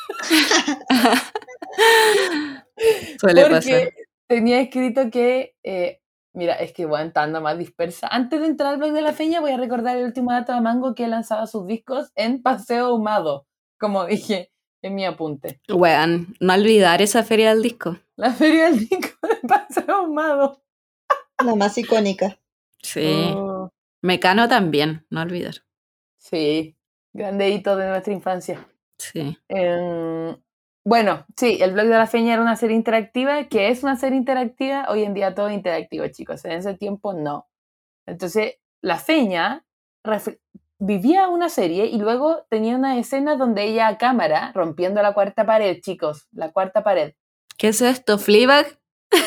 [3.20, 3.92] Suele porque pasar.
[4.26, 6.00] tenía escrito que, eh,
[6.32, 8.08] mira, es que voy estando más dispersa.
[8.08, 10.60] Antes de entrar al blog de la feña, voy a recordar el último dato de
[10.60, 13.46] Mango que lanzaba sus discos en Paseo Ahumado,
[13.78, 14.52] como dije
[14.82, 15.60] en mi apunte.
[15.68, 17.98] Weón, no olvidar esa feria del disco.
[18.16, 20.62] La feria del disco de Paseo Ahumado.
[21.44, 22.38] La más icónica.
[22.82, 23.32] Sí.
[23.34, 23.70] Oh,
[24.02, 25.56] Mecano también, no olvidar.
[26.16, 26.76] sí,
[27.12, 28.68] grande hito de nuestra infancia.
[28.98, 29.38] Sí.
[29.48, 30.36] Em,
[30.84, 34.18] bueno, sí, el blog de la feña era una serie interactiva, que es una serie
[34.18, 37.46] interactiva, hoy en día todo es interactivo, chicos, en ese tiempo no.
[38.06, 39.64] Entonces, la feña
[40.78, 45.44] vivía una serie y luego tenía una escena donde ella a cámara, rompiendo la cuarta
[45.44, 47.14] pared, chicos, la cuarta pared,
[47.58, 48.18] ¿Qué es esto?
[48.18, 48.78] ¿Fleabag?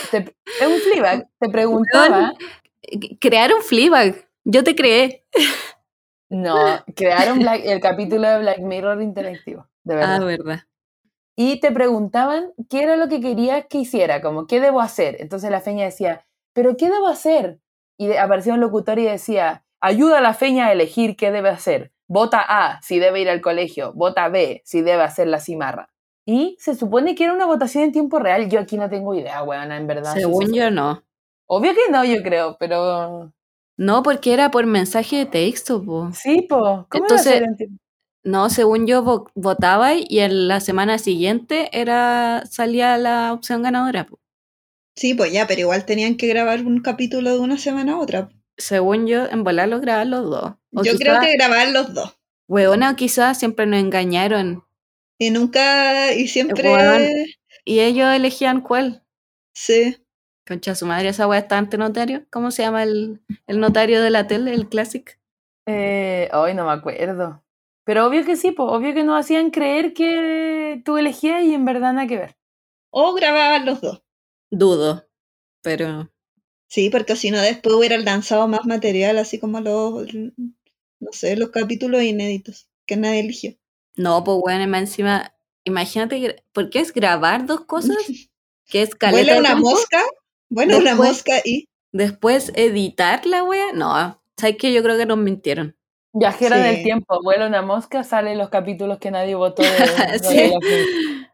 [0.10, 1.28] Te- es un Fleabag.
[1.38, 2.32] Te preguntaba.
[3.20, 4.26] Crearon Fleabag.
[4.46, 5.26] Yo te creé.
[6.32, 6.56] No,
[6.96, 9.68] crearon Black- el capítulo de Black Mirror interactivo.
[9.84, 10.22] De verdad.
[10.22, 10.60] Ah, verdad.
[11.36, 15.18] y te preguntaban qué era lo que querías que hiciera, como qué debo hacer.
[15.20, 17.60] Entonces la feña decía, ¿pero qué debo hacer?
[17.98, 21.92] Y aparecía un locutor y decía, ayuda a la feña a elegir qué debe hacer.
[22.08, 25.90] Vota A si debe ir al colegio, vota B si debe hacer la cimarra.
[26.26, 28.48] Y se supone que era una votación en tiempo real.
[28.50, 30.14] Yo aquí no tengo idea, weona, en verdad.
[30.14, 31.04] Según sí, yo, no.
[31.48, 33.32] Obvio que no, yo creo, pero
[33.82, 36.12] No, porque era por mensaje de texto, po.
[36.14, 36.86] sí, po.
[36.88, 37.42] ¿Cómo Entonces-?
[38.24, 44.06] No, según yo vo- votaba y en la semana siguiente era salía la opción ganadora.
[44.06, 44.20] po.
[44.96, 48.30] Sí, pues ya, pero igual tenían que grabar un capítulo de una semana a otra.
[48.56, 50.54] Según yo, en volar los grababan los dos.
[50.76, 52.16] O Yo quizá- creo que grabar los dos.
[52.48, 54.64] Weona, quizás siempre nos engañaron
[55.18, 57.36] Y nunca, y siempre.
[57.66, 59.04] Y ellos elegían cuál.
[59.56, 59.98] Sí.
[60.52, 62.26] Concha su madre, esa weá está ante notario.
[62.30, 65.18] ¿Cómo se llama el, el notario de la tele, el classic?
[65.66, 67.41] Eh, Ay, no me acuerdo.
[67.86, 68.66] Pero obvio que sí, po.
[68.66, 72.38] obvio que nos hacían creer que tú elegías y en verdad nada que ver.
[72.91, 74.04] O grababan los dos.
[74.52, 75.08] Dudo,
[75.62, 76.12] pero
[76.68, 81.49] Sí, porque si no después hubieran lanzado más material, así como los, no sé, los
[81.52, 83.56] capítulos inéditos que nadie eligió.
[83.95, 87.97] no, pues bueno, más encima, imagínate, ¿por qué es grabar dos cosas?
[88.68, 89.70] Que es caleta Vuela de una tiempo,
[90.52, 94.72] vuela una mosca y Después editar la wea, no, ¿sabes qué?
[94.72, 95.76] Yo creo que nos mintieron.
[96.14, 96.62] Viajera Sí.
[96.64, 99.70] del tiempo, vuela una mosca, salen los capítulos que nadie votó de,
[100.14, 100.52] de Sí.
[100.52, 101.28] la fin.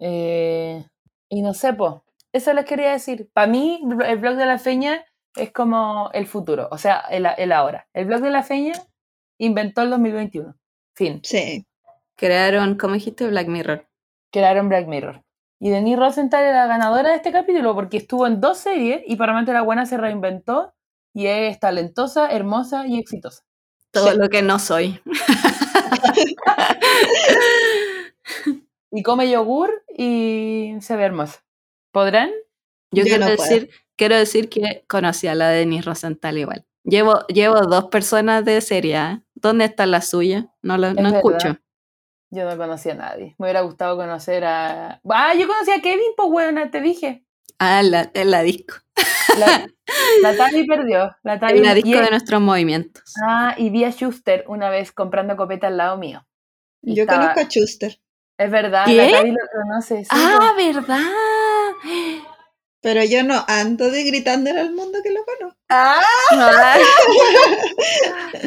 [0.00, 0.84] Eh,
[1.30, 2.04] y no sé, po.
[2.32, 3.30] Eso les quería decir.
[3.32, 5.04] Para mí, el blog de la feña
[5.34, 7.88] es como el futuro, o sea, el, el ahora.
[7.94, 8.72] El blog de la feña
[9.38, 10.54] inventó el 2021.
[10.94, 11.20] Fin.
[11.24, 11.64] sí.
[12.18, 13.26] Crearon, ¿cómo dijiste?
[13.26, 13.86] Black Mirror.
[14.32, 15.22] Crearon Black Mirror.
[15.60, 19.16] Y Denise Rosenthal era la ganadora de este capítulo porque estuvo en dos series y
[19.16, 20.74] para la Buena se reinventó
[21.14, 23.42] y es talentosa, hermosa y exitosa.
[23.90, 24.18] Todo Sí.
[24.18, 25.00] lo que no soy.
[28.92, 31.44] Y come yogur y se ve hermosa.
[31.92, 32.30] ¿Podrán?
[32.92, 33.42] Yo, Yo quiero, no puedo.
[33.50, 36.64] decir, quiero decir que conocí a la de Denis Rosenthal igual.
[36.84, 38.96] Llevo, llevo dos personas de serie.
[38.96, 39.20] ¿eh?
[39.34, 40.50] ¿Dónde está la suya?
[40.62, 41.16] No, lo, Es no verdad.
[41.18, 41.56] escucho.
[42.36, 43.34] Yo no conocía a nadie.
[43.38, 45.00] Me hubiera gustado conocer a.
[45.10, 45.34] ¡Ah!
[45.34, 47.24] Yo conocí a Kevin, pues buena, te dije.
[47.58, 48.74] Ah, la, en la disco.
[49.38, 49.66] La,
[50.22, 51.16] la Tavi perdió.
[51.22, 53.02] La Tavi En la disco y, de nuestros movimientos.
[53.26, 56.26] Ah, y vi a Schuster una vez comprando copeta al lado mío.
[56.82, 57.98] Y Yo estaba- conozco a Schuster,
[58.36, 58.94] Es verdad, ¿Qué?
[58.96, 60.04] la Tavi lo conoce.
[60.04, 60.74] sí, ah, pues.
[60.76, 61.00] ¿verdad?
[62.82, 65.58] pero yo no ando de gritándole al mundo que lo conozco.
[65.70, 66.82] Ah, Ay.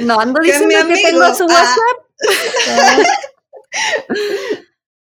[0.06, 1.10] No ando diciendo que amigo.
[1.10, 1.54] tengo su Ah.
[1.56, 3.08] WhatsApp.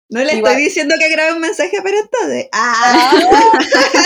[0.10, 2.48] No le Igual- estoy diciendo que grabe un mensaje para entonces.
[2.52, 3.12] Ah,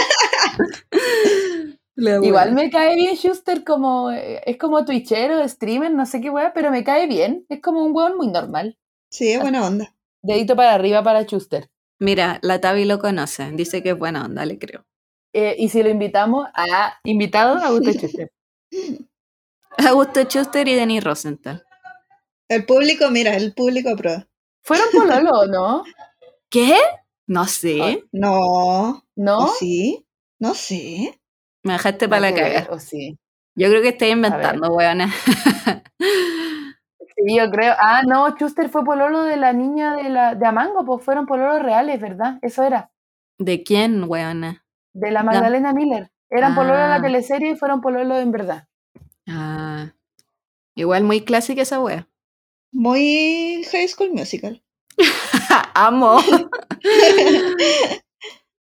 [1.96, 4.12] La Igual me cae bien Schuster como.
[4.12, 7.46] eh, Es como twitchero, streamer, no sé qué weá, pero me cae bien.
[7.50, 8.78] Es como un weón muy normal.
[9.10, 9.94] sí, es buena onda.
[10.22, 11.70] Dedito para arriba para Schuster.
[12.00, 13.50] Mira, la Tavi lo conoce.
[13.54, 14.86] Dice que es buena onda, le creo.
[15.34, 18.32] Eh, y si lo invitamos a invitado a Augusto Schuster.
[19.78, 21.64] Augusto Schuster y Denis Rosenthal.
[22.50, 24.28] El público, mira, el público aprueba.
[24.68, 25.84] ¿Fueron pololo no?
[26.50, 26.76] ¿Qué?
[27.26, 28.04] No sé.
[28.12, 29.38] No, ¿No?
[29.40, 30.06] ¿o sí?
[30.40, 31.22] No sé.
[31.64, 32.68] Me dejaste para la caga.
[32.70, 33.18] ¿O sí?
[33.56, 35.10] Yo creo que estoy inventando, weona.
[37.16, 37.74] Sí, yo creo.
[37.80, 41.62] Ah, no, Schuster fue pololo de la niña de, la, de Amango, pues fueron pololos
[41.64, 42.38] reales, ¿verdad?
[42.42, 42.92] Eso era.
[43.40, 44.66] ¿De quién, weona?
[44.94, 46.12] De la Magdalena Miller.
[46.30, 47.02] Eran pololo en la Ah.
[47.02, 48.68] teleserie y fueron pololo en verdad.
[49.28, 49.94] Ah,
[50.76, 52.08] igual muy clásica esa wea.
[52.72, 54.62] Muy High School Musical.
[55.74, 56.20] Amo.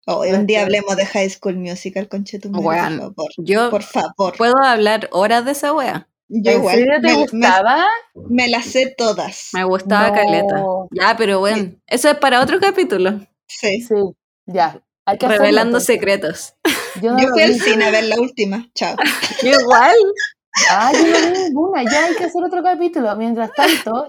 [0.07, 2.97] Oh, un día hablemos de High School Musical con Chetumare, Weón.
[2.97, 3.31] por favor.
[3.37, 4.35] Yo Por favor.
[4.35, 6.09] puedo hablar horas de esa wea.
[6.27, 6.75] Yo ¿En igual.
[6.75, 7.85] serio te me, gustaba?
[8.15, 9.49] me las sé todas.
[9.53, 10.13] Me gustaba No.
[10.15, 10.63] caleta.
[10.91, 13.19] Ya, pero bueno, eso es para otro capítulo.
[13.47, 13.81] Sí.
[13.83, 13.93] Sí,
[14.47, 14.81] ya.
[15.05, 16.55] Hay que hacerlo, Revelando secretos.
[16.99, 18.69] Yo, no Yo fui al cine a ver la última.
[18.73, 18.95] Chao.
[19.43, 19.95] Igual.
[20.69, 21.83] Ah, yo no vi ninguna.
[21.83, 23.15] Ya hay que hacer otro capítulo.
[23.15, 24.07] Mientras tanto,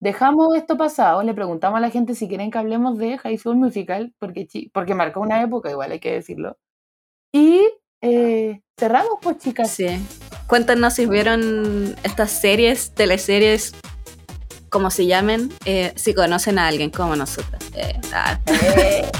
[0.00, 1.22] dejamos esto pasado.
[1.22, 4.94] Le preguntamos a la gente si quieren que hablemos de High School Musical, porque, porque
[4.94, 6.56] marcó una época, igual hay que decirlo.
[7.32, 7.60] Y
[8.00, 9.70] eh, cerramos, pues, chicas.
[9.70, 9.86] Sí.
[10.46, 13.74] Cuéntanos si vieron estas series, teleseries,
[14.70, 17.62] como se llamen, eh, si conocen a alguien como nosotros.
[17.74, 19.10] Eh, ah, Eh,